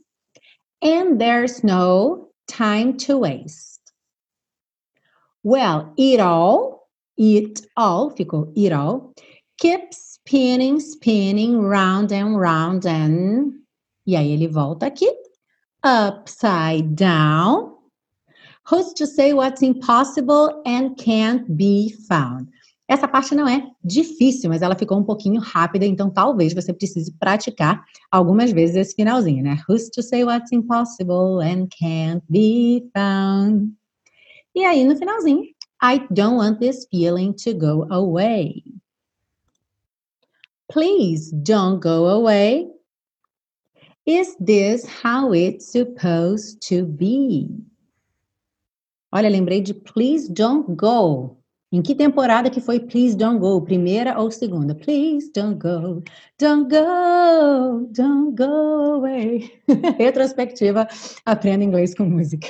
and 0.86 1.20
there's 1.20 1.64
no 1.64 2.28
time 2.46 2.96
to 2.96 3.18
waste. 3.18 3.80
Well, 5.42 5.92
it 5.98 6.20
all, 6.20 6.88
it 7.16 7.66
all, 7.76 8.10
ficou 8.10 8.52
it 8.56 8.72
all, 8.72 9.12
keeps 9.58 10.20
spinning, 10.20 10.78
spinning, 10.78 11.60
round 11.60 12.12
and 12.12 12.38
round 12.38 12.86
and. 12.86 13.54
E 14.06 14.14
aí 14.14 14.32
ele 14.32 14.46
volta 14.46 14.86
aqui. 14.86 15.10
Upside 15.82 16.94
down. 16.94 17.72
Who's 18.68 18.92
to 18.94 19.06
say 19.06 19.32
what's 19.32 19.62
impossible 19.62 20.62
and 20.64 20.96
can't 20.96 21.56
be 21.56 21.94
found? 22.08 22.48
Essa 22.88 23.08
parte 23.08 23.34
não 23.34 23.48
é 23.48 23.68
difícil, 23.82 24.48
mas 24.48 24.62
ela 24.62 24.76
ficou 24.76 24.96
um 24.98 25.02
pouquinho 25.02 25.40
rápida, 25.40 25.84
então 25.84 26.08
talvez 26.08 26.54
você 26.54 26.72
precise 26.72 27.12
praticar 27.18 27.84
algumas 28.10 28.52
vezes 28.52 28.76
esse 28.76 28.94
finalzinho, 28.94 29.42
né? 29.42 29.58
Who's 29.68 29.88
to 29.90 30.02
say 30.02 30.24
what's 30.24 30.52
impossible 30.52 31.40
and 31.42 31.66
can't 31.76 32.24
be 32.28 32.88
found? 32.94 33.72
E 34.54 34.64
aí 34.64 34.84
no 34.84 34.96
finalzinho, 34.96 35.42
I 35.82 36.06
don't 36.10 36.36
want 36.36 36.60
this 36.60 36.86
feeling 36.88 37.34
to 37.44 37.52
go 37.54 37.86
away. 37.90 38.62
Please 40.68 41.32
don't 41.32 41.80
go 41.80 42.08
away. 42.08 42.68
Is 44.06 44.36
this 44.38 44.86
how 44.86 45.34
it's 45.34 45.72
supposed 45.72 46.60
to 46.68 46.86
be? 46.86 47.48
Olha, 49.12 49.28
lembrei 49.28 49.60
de 49.60 49.74
please 49.74 50.28
don't 50.28 50.76
go. 50.76 51.35
Em 51.72 51.82
que 51.82 51.94
temporada 51.94 52.48
que 52.48 52.60
foi 52.60 52.78
Please 52.78 53.16
Don't 53.16 53.40
Go? 53.40 53.60
Primeira 53.60 54.18
ou 54.20 54.30
segunda? 54.30 54.74
Please 54.74 55.30
don't 55.34 55.58
go, 55.58 56.02
don't 56.38 56.68
go, 56.70 57.88
don't 57.90 58.36
go 58.36 58.94
away. 58.94 59.50
Retrospectiva, 59.98 60.86
aprenda 61.24 61.64
inglês 61.64 61.94
com 61.94 62.04
música. 62.04 62.48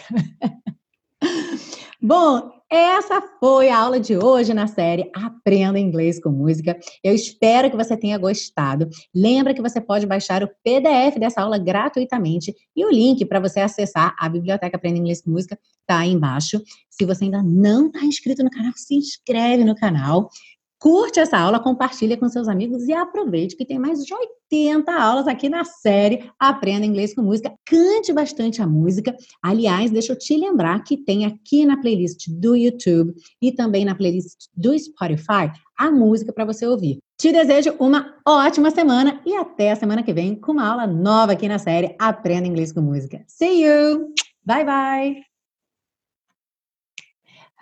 Bom, 2.00 2.55
essa 2.70 3.22
foi 3.38 3.68
a 3.68 3.78
aula 3.78 4.00
de 4.00 4.16
hoje 4.16 4.52
na 4.52 4.66
série 4.66 5.08
Aprenda 5.14 5.78
Inglês 5.78 6.20
com 6.20 6.30
Música. 6.30 6.76
Eu 7.02 7.14
espero 7.14 7.70
que 7.70 7.76
você 7.76 7.96
tenha 7.96 8.18
gostado. 8.18 8.88
Lembra 9.14 9.54
que 9.54 9.62
você 9.62 9.80
pode 9.80 10.04
baixar 10.06 10.42
o 10.42 10.48
PDF 10.64 11.18
dessa 11.18 11.42
aula 11.42 11.58
gratuitamente 11.58 12.54
e 12.74 12.84
o 12.84 12.90
link 12.90 13.24
para 13.24 13.38
você 13.38 13.60
acessar 13.60 14.16
a 14.18 14.28
Biblioteca 14.28 14.76
Aprenda 14.76 14.98
Inglês 14.98 15.22
com 15.22 15.30
Música 15.30 15.56
está 15.80 16.00
aí 16.00 16.10
embaixo. 16.10 16.60
Se 16.90 17.04
você 17.04 17.24
ainda 17.24 17.42
não 17.42 17.86
está 17.86 18.04
inscrito 18.04 18.42
no 18.42 18.50
canal, 18.50 18.72
se 18.74 18.96
inscreve 18.96 19.64
no 19.64 19.76
canal. 19.76 20.28
Curte 20.78 21.18
essa 21.18 21.38
aula, 21.38 21.58
compartilha 21.58 22.16
com 22.18 22.28
seus 22.28 22.48
amigos 22.48 22.86
e 22.86 22.92
aproveite 22.92 23.56
que 23.56 23.64
tem 23.64 23.78
mais 23.78 24.04
de 24.04 24.12
80 24.12 24.92
aulas 24.92 25.26
aqui 25.26 25.48
na 25.48 25.64
série 25.64 26.30
Aprenda 26.38 26.84
Inglês 26.84 27.14
com 27.14 27.22
Música. 27.22 27.54
Cante 27.64 28.12
bastante 28.12 28.60
a 28.60 28.66
música. 28.66 29.16
Aliás, 29.42 29.90
deixa 29.90 30.12
eu 30.12 30.18
te 30.18 30.36
lembrar 30.36 30.84
que 30.84 30.98
tem 30.98 31.24
aqui 31.24 31.64
na 31.64 31.80
playlist 31.80 32.28
do 32.28 32.54
YouTube 32.54 33.14
e 33.40 33.52
também 33.52 33.86
na 33.86 33.94
playlist 33.94 34.48
do 34.54 34.78
Spotify 34.78 35.50
a 35.78 35.90
música 35.90 36.32
para 36.32 36.44
você 36.44 36.66
ouvir. 36.66 36.98
Te 37.18 37.32
desejo 37.32 37.74
uma 37.78 38.14
ótima 38.26 38.70
semana 38.70 39.22
e 39.24 39.34
até 39.34 39.72
a 39.72 39.76
semana 39.76 40.02
que 40.02 40.12
vem 40.12 40.34
com 40.34 40.52
uma 40.52 40.68
aula 40.68 40.86
nova 40.86 41.32
aqui 41.32 41.48
na 41.48 41.58
série 41.58 41.96
Aprenda 41.98 42.46
Inglês 42.46 42.70
com 42.70 42.82
Música. 42.82 43.24
See 43.26 43.64
you! 43.64 44.12
Bye 44.44 44.64
bye! 44.64 45.22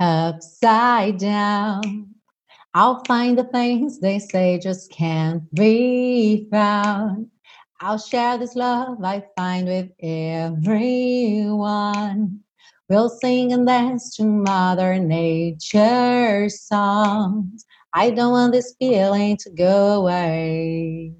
Upside 0.00 1.18
down. 1.18 2.13
I'll 2.76 3.04
find 3.04 3.38
the 3.38 3.44
things 3.44 4.00
they 4.00 4.18
say 4.18 4.58
just 4.58 4.90
can't 4.90 5.42
be 5.54 6.48
found. 6.50 7.28
I'll 7.80 7.98
share 7.98 8.36
this 8.36 8.56
love 8.56 9.04
I 9.04 9.22
find 9.36 9.68
with 9.68 9.90
everyone. 10.02 10.80
We'll 12.88 13.10
sing 13.10 13.52
and 13.52 13.64
dance 13.64 14.16
to 14.16 14.24
Mother 14.24 14.98
Nature's 14.98 16.62
songs. 16.62 17.64
I 17.92 18.10
don't 18.10 18.32
want 18.32 18.52
this 18.52 18.74
feeling 18.80 19.36
to 19.38 19.50
go 19.50 20.00
away. 20.00 21.12